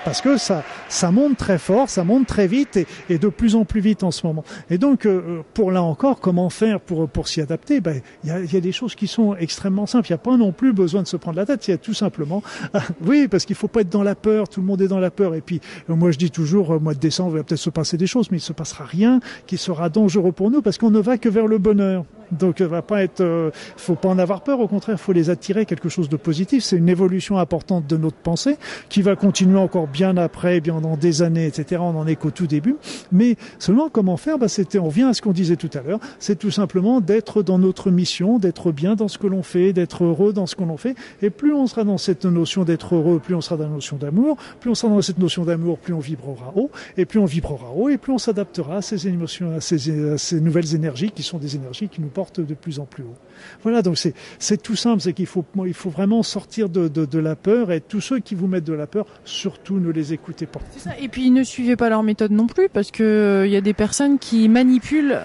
parce 0.06 0.20
que 0.20 0.36
ça, 0.36 0.62
ça 0.88 1.10
monte 1.10 1.36
très 1.36 1.58
fort, 1.58 1.90
ça 1.90 2.04
monte 2.04 2.28
très 2.28 2.46
vite 2.46 2.78
et, 3.10 3.18
de 3.18 3.26
plus 3.26 3.56
en 3.56 3.64
plus 3.64 3.80
vite 3.80 4.04
en 4.04 4.12
ce 4.12 4.24
moment. 4.24 4.44
Et 4.70 4.78
donc, 4.78 5.04
euh, 5.04 5.42
pour 5.52 5.72
là 5.72 5.82
encore, 5.82 6.20
comment 6.20 6.48
faire 6.48 6.78
pour, 6.78 7.26
s'y 7.26 7.40
adapter? 7.40 7.80
Ben, 7.80 8.00
il 8.22 8.30
y 8.30 8.32
a, 8.32 8.38
y 8.38 8.56
a, 8.56 8.60
des 8.60 8.70
choses 8.70 8.94
qui 8.94 9.08
sont 9.08 9.34
extrêmement 9.34 9.84
simples. 9.86 10.06
Il 10.06 10.12
n'y 10.12 10.14
a 10.14 10.18
pas 10.18 10.36
non 10.36 10.52
plus 10.52 10.72
besoin 10.72 11.02
de 11.02 11.08
se 11.08 11.16
prendre 11.16 11.36
la 11.36 11.44
tête. 11.44 11.66
Il 11.66 11.72
y 11.72 11.74
a 11.74 11.78
tout 11.78 11.92
simplement, 11.92 12.40
oui, 13.04 13.26
parce 13.26 13.44
qu'il 13.44 13.56
faut 13.56 13.66
pas 13.66 13.80
être 13.80 13.88
dans 13.88 14.04
la 14.04 14.14
peur. 14.14 14.48
Tout 14.48 14.60
le 14.60 14.66
monde 14.68 14.80
est 14.80 14.86
dans 14.86 15.00
la 15.00 15.10
peur. 15.10 15.34
Et 15.34 15.40
puis, 15.40 15.60
euh, 15.90 15.96
moi, 15.96 16.12
je 16.12 16.18
dis 16.18 16.30
toujours, 16.30 16.70
au 16.70 16.78
mois 16.78 16.94
de 16.94 17.00
décembre, 17.00 17.32
il 17.32 17.38
va 17.38 17.42
peut-être 17.42 17.58
se 17.58 17.70
passer 17.70 17.96
des 17.96 18.06
choses, 18.06 18.30
mais 18.30 18.36
il 18.36 18.42
se 18.42 18.52
passera 18.52 18.84
rien 18.84 19.18
qui 19.48 19.58
sera 19.58 19.88
dangereux 19.88 20.30
pour 20.30 20.52
nous 20.52 20.62
parce 20.62 20.78
qu'on 20.78 20.90
ne 20.90 21.00
va 21.00 21.18
que 21.18 21.28
vers 21.28 21.48
le 21.48 21.58
bonheur. 21.58 22.04
Donc, 22.30 22.60
va 22.60 22.82
pas 22.82 23.02
être, 23.02 23.22
euh, 23.22 23.50
faut 23.76 23.94
pas 23.96 24.08
en 24.08 24.18
avoir 24.18 24.42
peur. 24.42 24.60
Au 24.60 24.68
contraire, 24.68 25.00
faut 25.00 25.12
les 25.12 25.30
attirer 25.30 25.66
quelque 25.66 25.88
chose 25.88 26.08
de 26.08 26.16
positif. 26.16 26.62
C'est 26.62 26.76
une 26.76 26.88
évolution 26.88 27.38
importante 27.38 27.88
de 27.88 27.96
notre 27.96 28.16
pensée 28.16 28.56
qui 28.88 29.02
va 29.02 29.16
continuer 29.16 29.58
encore 29.58 29.86
bien 29.86 29.95
après, 30.04 30.60
bien 30.60 30.80
dans 30.80 30.96
des 30.96 31.22
années, 31.22 31.46
etc. 31.46 31.80
On 31.82 31.96
en 31.96 32.06
est 32.06 32.16
qu'au 32.16 32.30
tout 32.30 32.46
début. 32.46 32.76
Mais 33.12 33.36
seulement, 33.58 33.88
comment 33.88 34.16
faire 34.16 34.38
bah, 34.38 34.48
C'était, 34.48 34.78
on 34.78 34.86
revient 34.86 35.04
à 35.04 35.14
ce 35.14 35.22
qu'on 35.22 35.32
disait 35.32 35.56
tout 35.56 35.70
à 35.74 35.82
l'heure. 35.82 36.00
C'est 36.18 36.38
tout 36.38 36.50
simplement 36.50 37.00
d'être 37.00 37.42
dans 37.42 37.58
notre 37.58 37.90
mission, 37.90 38.38
d'être 38.38 38.72
bien 38.72 38.94
dans 38.94 39.08
ce 39.08 39.18
que 39.18 39.26
l'on 39.26 39.42
fait, 39.42 39.72
d'être 39.72 40.04
heureux 40.04 40.32
dans 40.32 40.46
ce 40.46 40.56
que 40.56 40.64
l'on 40.64 40.76
fait. 40.76 40.94
Et 41.22 41.30
plus 41.30 41.52
on 41.52 41.66
sera 41.66 41.84
dans 41.84 41.98
cette 41.98 42.24
notion 42.24 42.64
d'être 42.64 42.94
heureux, 42.94 43.18
plus 43.18 43.34
on 43.34 43.40
sera 43.40 43.56
dans 43.56 43.64
la 43.64 43.70
notion 43.70 43.96
d'amour. 43.96 44.36
Plus 44.60 44.70
on 44.70 44.74
sera 44.74 44.92
dans 44.92 45.02
cette 45.02 45.18
notion 45.18 45.44
d'amour, 45.44 45.78
plus 45.78 45.94
on 45.94 46.00
vibrera 46.00 46.52
haut. 46.54 46.70
Et 46.96 47.04
plus 47.04 47.18
on 47.18 47.24
vibrera 47.24 47.70
haut, 47.74 47.88
et 47.88 47.98
plus 47.98 48.12
on 48.12 48.18
s'adaptera 48.18 48.76
à 48.76 48.82
ces 48.82 49.08
émotions, 49.08 49.52
à 49.56 49.60
ces, 49.60 50.12
à 50.12 50.18
ces 50.18 50.40
nouvelles 50.40 50.74
énergies 50.74 51.10
qui 51.10 51.22
sont 51.22 51.38
des 51.38 51.56
énergies 51.56 51.88
qui 51.88 52.00
nous 52.00 52.08
portent 52.08 52.40
de 52.40 52.54
plus 52.54 52.78
en 52.78 52.84
plus 52.84 53.02
haut. 53.02 53.16
Voilà, 53.62 53.82
donc 53.82 53.98
c'est, 53.98 54.14
c'est 54.38 54.60
tout 54.60 54.76
simple, 54.76 55.00
c'est 55.00 55.12
qu'il 55.12 55.26
faut, 55.26 55.44
il 55.66 55.74
faut 55.74 55.90
vraiment 55.90 56.22
sortir 56.22 56.68
de, 56.68 56.88
de, 56.88 57.04
de 57.04 57.18
la 57.18 57.36
peur 57.36 57.72
et 57.72 57.80
tous 57.80 58.00
ceux 58.00 58.20
qui 58.20 58.34
vous 58.34 58.46
mettent 58.46 58.64
de 58.64 58.72
la 58.72 58.86
peur, 58.86 59.06
surtout 59.24 59.78
ne 59.78 59.85
les 59.90 60.12
écoutez 60.12 60.46
pas. 60.46 60.60
Et 61.00 61.08
puis 61.08 61.30
ne 61.30 61.42
suivez 61.42 61.76
pas 61.76 61.88
leur 61.88 62.02
méthode 62.02 62.32
non 62.32 62.46
plus 62.46 62.68
parce 62.68 62.90
que 62.90 63.02
il 63.44 63.48
euh, 63.50 63.54
y 63.54 63.56
a 63.56 63.60
des 63.60 63.74
personnes 63.74 64.18
qui 64.18 64.48
manipulent 64.48 65.20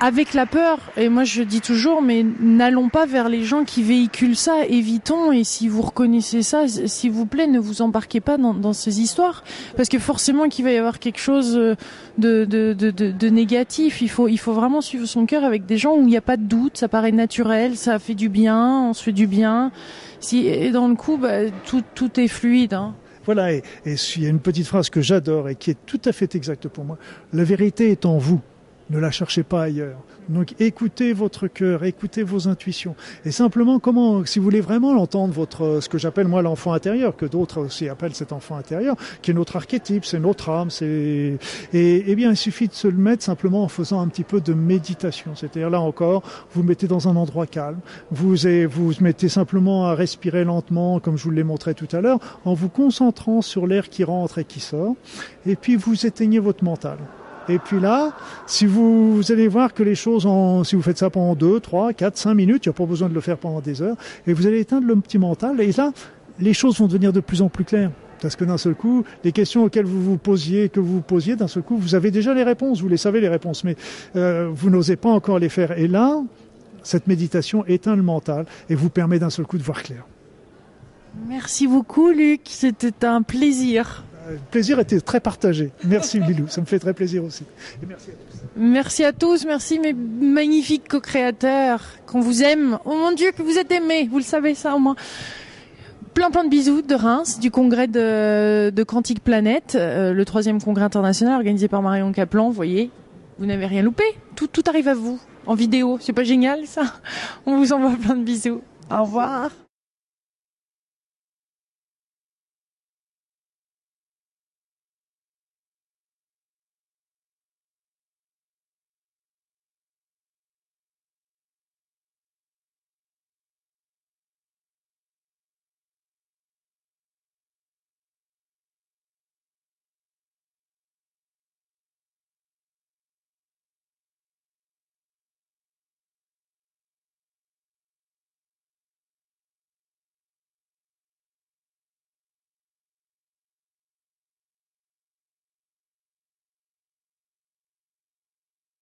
avec 0.00 0.34
la 0.34 0.46
peur. 0.46 0.78
Et 0.96 1.08
moi 1.08 1.24
je 1.24 1.42
dis 1.42 1.60
toujours, 1.60 2.02
mais 2.02 2.24
n'allons 2.40 2.88
pas 2.88 3.06
vers 3.06 3.28
les 3.28 3.44
gens 3.44 3.64
qui 3.64 3.82
véhiculent 3.82 4.36
ça, 4.36 4.64
évitons. 4.66 5.32
Et 5.32 5.44
si 5.44 5.68
vous 5.68 5.82
reconnaissez 5.82 6.42
ça, 6.42 6.66
s'il 6.68 7.10
vous 7.10 7.26
plaît, 7.26 7.46
ne 7.46 7.58
vous 7.58 7.82
embarquez 7.82 8.20
pas 8.20 8.38
dans, 8.38 8.72
ces 8.72 9.00
histoires 9.00 9.44
parce 9.76 9.88
que 9.88 9.98
forcément 9.98 10.48
qu'il 10.48 10.64
va 10.64 10.72
y 10.72 10.76
avoir 10.76 10.98
quelque 10.98 11.20
chose 11.20 11.54
de, 12.18 12.44
de 12.44 13.28
négatif. 13.28 14.02
Il 14.02 14.10
faut, 14.10 14.28
il 14.28 14.38
faut 14.38 14.52
vraiment 14.52 14.80
suivre 14.80 15.06
son 15.06 15.26
cœur 15.26 15.44
avec 15.44 15.66
des 15.66 15.78
gens 15.78 15.96
où 15.96 16.00
il 16.00 16.06
n'y 16.06 16.16
a 16.16 16.22
pas 16.22 16.36
de 16.36 16.44
doute, 16.44 16.76
ça 16.76 16.88
paraît 16.88 17.12
naturel, 17.12 17.76
ça 17.76 17.98
fait 17.98 18.14
du 18.14 18.28
bien, 18.28 18.88
on 18.88 18.92
se 18.92 19.02
fait 19.02 19.12
du 19.12 19.26
bien. 19.26 19.72
Si, 20.20 20.46
et 20.46 20.70
dans 20.70 20.88
le 20.88 20.94
coup, 20.94 21.16
bah, 21.16 21.50
tout, 21.66 21.82
tout 21.94 22.18
est 22.18 22.28
fluide. 22.28 22.74
Hein. 22.74 22.94
Voilà, 23.24 23.52
et, 23.52 23.62
il 23.84 24.22
y 24.22 24.26
a 24.26 24.28
une 24.28 24.40
petite 24.40 24.66
phrase 24.66 24.90
que 24.90 25.00
j'adore 25.00 25.48
et 25.48 25.54
qui 25.54 25.70
est 25.70 25.86
tout 25.86 26.00
à 26.04 26.12
fait 26.12 26.34
exacte 26.34 26.68
pour 26.68 26.84
moi. 26.84 26.98
La 27.32 27.44
vérité 27.44 27.90
est 27.90 28.04
en 28.04 28.18
vous. 28.18 28.40
Ne 28.90 28.98
la 28.98 29.10
cherchez 29.10 29.42
pas 29.42 29.62
ailleurs. 29.62 29.98
Donc 30.28 30.54
écoutez 30.60 31.12
votre 31.12 31.48
cœur, 31.48 31.84
écoutez 31.84 32.22
vos 32.22 32.48
intuitions. 32.48 32.94
Et 33.24 33.30
simplement, 33.30 33.78
comment, 33.78 34.24
si 34.26 34.38
vous 34.38 34.44
voulez 34.44 34.60
vraiment 34.60 34.94
l'entendre, 34.94 35.32
votre, 35.32 35.80
ce 35.80 35.88
que 35.88 35.96
j'appelle 35.98 36.28
moi 36.28 36.42
l'enfant 36.42 36.72
intérieur, 36.72 37.16
que 37.16 37.24
d'autres 37.26 37.62
aussi 37.62 37.88
appellent 37.88 38.14
cet 38.14 38.32
enfant 38.32 38.56
intérieur, 38.56 38.96
qui 39.22 39.30
est 39.30 39.34
notre 39.34 39.56
archétype, 39.56 40.04
c'est 40.04 40.18
notre 40.18 40.50
âme, 40.50 40.70
c'est, 40.70 41.38
et, 41.72 42.04
eh 42.06 42.14
bien, 42.14 42.30
il 42.30 42.36
suffit 42.36 42.68
de 42.68 42.74
se 42.74 42.88
le 42.88 42.96
mettre 42.96 43.22
simplement 43.22 43.64
en 43.64 43.68
faisant 43.68 44.00
un 44.00 44.08
petit 44.08 44.24
peu 44.24 44.40
de 44.40 44.52
méditation. 44.52 45.34
C'est-à-dire 45.34 45.70
là 45.70 45.80
encore, 45.80 46.22
vous 46.52 46.62
mettez 46.62 46.86
dans 46.86 47.08
un 47.08 47.16
endroit 47.16 47.46
calme, 47.46 47.80
vous, 48.10 48.36
vous 48.70 48.92
mettez 49.00 49.28
simplement 49.28 49.86
à 49.86 49.94
respirer 49.94 50.44
lentement, 50.44 51.00
comme 51.00 51.16
je 51.16 51.24
vous 51.24 51.30
l'ai 51.30 51.44
montré 51.44 51.74
tout 51.74 51.88
à 51.92 52.00
l'heure, 52.00 52.18
en 52.44 52.54
vous 52.54 52.68
concentrant 52.68 53.42
sur 53.42 53.66
l'air 53.66 53.88
qui 53.88 54.04
rentre 54.04 54.38
et 54.38 54.44
qui 54.44 54.60
sort, 54.60 54.94
et 55.46 55.56
puis 55.56 55.76
vous 55.76 56.06
éteignez 56.06 56.38
votre 56.38 56.64
mental. 56.64 56.98
Et 57.48 57.58
puis 57.58 57.80
là, 57.80 58.12
si 58.46 58.66
vous, 58.66 59.20
allez 59.30 59.48
voir 59.48 59.74
que 59.74 59.82
les 59.82 59.94
choses, 59.94 60.26
si 60.66 60.76
vous 60.76 60.82
faites 60.82 60.98
ça 60.98 61.10
pendant 61.10 61.34
2, 61.34 61.60
3, 61.60 61.92
4, 61.92 62.16
5 62.16 62.34
minutes, 62.34 62.66
il 62.66 62.68
n'y 62.68 62.74
a 62.74 62.76
pas 62.76 62.86
besoin 62.86 63.08
de 63.08 63.14
le 63.14 63.20
faire 63.20 63.36
pendant 63.36 63.60
des 63.60 63.82
heures, 63.82 63.96
et 64.26 64.32
vous 64.32 64.46
allez 64.46 64.60
éteindre 64.60 64.86
le 64.86 64.96
petit 64.96 65.18
mental, 65.18 65.60
et 65.60 65.72
là, 65.72 65.92
les 66.40 66.54
choses 66.54 66.78
vont 66.78 66.86
devenir 66.86 67.12
de 67.12 67.20
plus 67.20 67.42
en 67.42 67.48
plus 67.48 67.64
claires. 67.64 67.90
Parce 68.20 68.36
que 68.36 68.44
d'un 68.44 68.56
seul 68.56 68.74
coup, 68.74 69.04
les 69.22 69.32
questions 69.32 69.64
auxquelles 69.64 69.84
vous 69.84 70.02
vous 70.02 70.16
posiez, 70.16 70.70
que 70.70 70.80
vous 70.80 70.94
vous 70.94 71.00
posiez, 71.02 71.36
d'un 71.36 71.48
seul 71.48 71.62
coup, 71.62 71.76
vous 71.76 71.94
avez 71.94 72.10
déjà 72.10 72.32
les 72.32 72.42
réponses, 72.42 72.80
vous 72.80 72.88
les 72.88 72.96
savez 72.96 73.20
les 73.20 73.28
réponses, 73.28 73.64
mais 73.64 73.76
euh, 74.16 74.48
vous 74.50 74.70
n'osez 74.70 74.96
pas 74.96 75.10
encore 75.10 75.38
les 75.38 75.50
faire. 75.50 75.78
Et 75.78 75.88
là, 75.88 76.22
cette 76.82 77.06
méditation 77.06 77.66
éteint 77.66 77.96
le 77.96 78.02
mental 78.02 78.46
et 78.70 78.74
vous 78.74 78.88
permet 78.88 79.18
d'un 79.18 79.30
seul 79.30 79.44
coup 79.44 79.58
de 79.58 79.62
voir 79.62 79.82
clair. 79.82 80.06
Merci 81.28 81.66
beaucoup, 81.66 82.10
Luc. 82.10 82.42
C'était 82.44 83.06
un 83.06 83.22
plaisir. 83.22 84.04
Le 84.28 84.38
plaisir 84.50 84.78
était 84.80 85.00
très 85.00 85.20
partagé. 85.20 85.70
Merci 85.84 86.18
Lilou, 86.20 86.48
ça 86.48 86.60
me 86.60 86.66
fait 86.66 86.78
très 86.78 86.94
plaisir 86.94 87.24
aussi. 87.24 87.44
Merci 87.86 88.10
à 88.10 88.14
tous. 88.14 88.38
Merci 88.56 89.04
à 89.04 89.12
tous, 89.12 89.44
merci 89.44 89.78
mes 89.78 89.92
magnifiques 89.92 90.88
co-créateurs, 90.88 91.82
qu'on 92.06 92.20
vous 92.20 92.42
aime. 92.42 92.78
Oh 92.84 92.94
mon 92.94 93.12
Dieu, 93.12 93.32
que 93.36 93.42
vous 93.42 93.58
êtes 93.58 93.70
aimés, 93.70 94.08
vous 94.10 94.18
le 94.18 94.24
savez 94.24 94.54
ça 94.54 94.74
au 94.74 94.78
moins. 94.78 94.96
Plein 96.14 96.30
plein 96.30 96.44
de 96.44 96.48
bisous 96.48 96.82
de 96.82 96.94
Reims, 96.94 97.40
du 97.40 97.50
congrès 97.50 97.88
de, 97.88 98.70
de 98.70 98.82
Quantique 98.84 99.22
Planète, 99.22 99.74
euh, 99.74 100.12
le 100.12 100.24
troisième 100.24 100.62
congrès 100.62 100.84
international 100.84 101.34
organisé 101.36 101.66
par 101.68 101.82
Marion 101.82 102.12
Caplan. 102.12 102.46
Vous 102.46 102.52
voyez, 102.54 102.90
vous 103.38 103.46
n'avez 103.46 103.66
rien 103.66 103.82
loupé. 103.82 104.04
Tout, 104.36 104.46
tout 104.46 104.62
arrive 104.66 104.88
à 104.88 104.94
vous 104.94 105.20
en 105.46 105.54
vidéo. 105.54 105.98
C'est 106.00 106.12
pas 106.12 106.24
génial 106.24 106.66
ça? 106.66 106.82
On 107.46 107.58
vous 107.58 107.72
envoie 107.72 107.96
plein 107.96 108.14
de 108.14 108.22
bisous. 108.22 108.62
Au 108.90 109.02
revoir. 109.02 109.50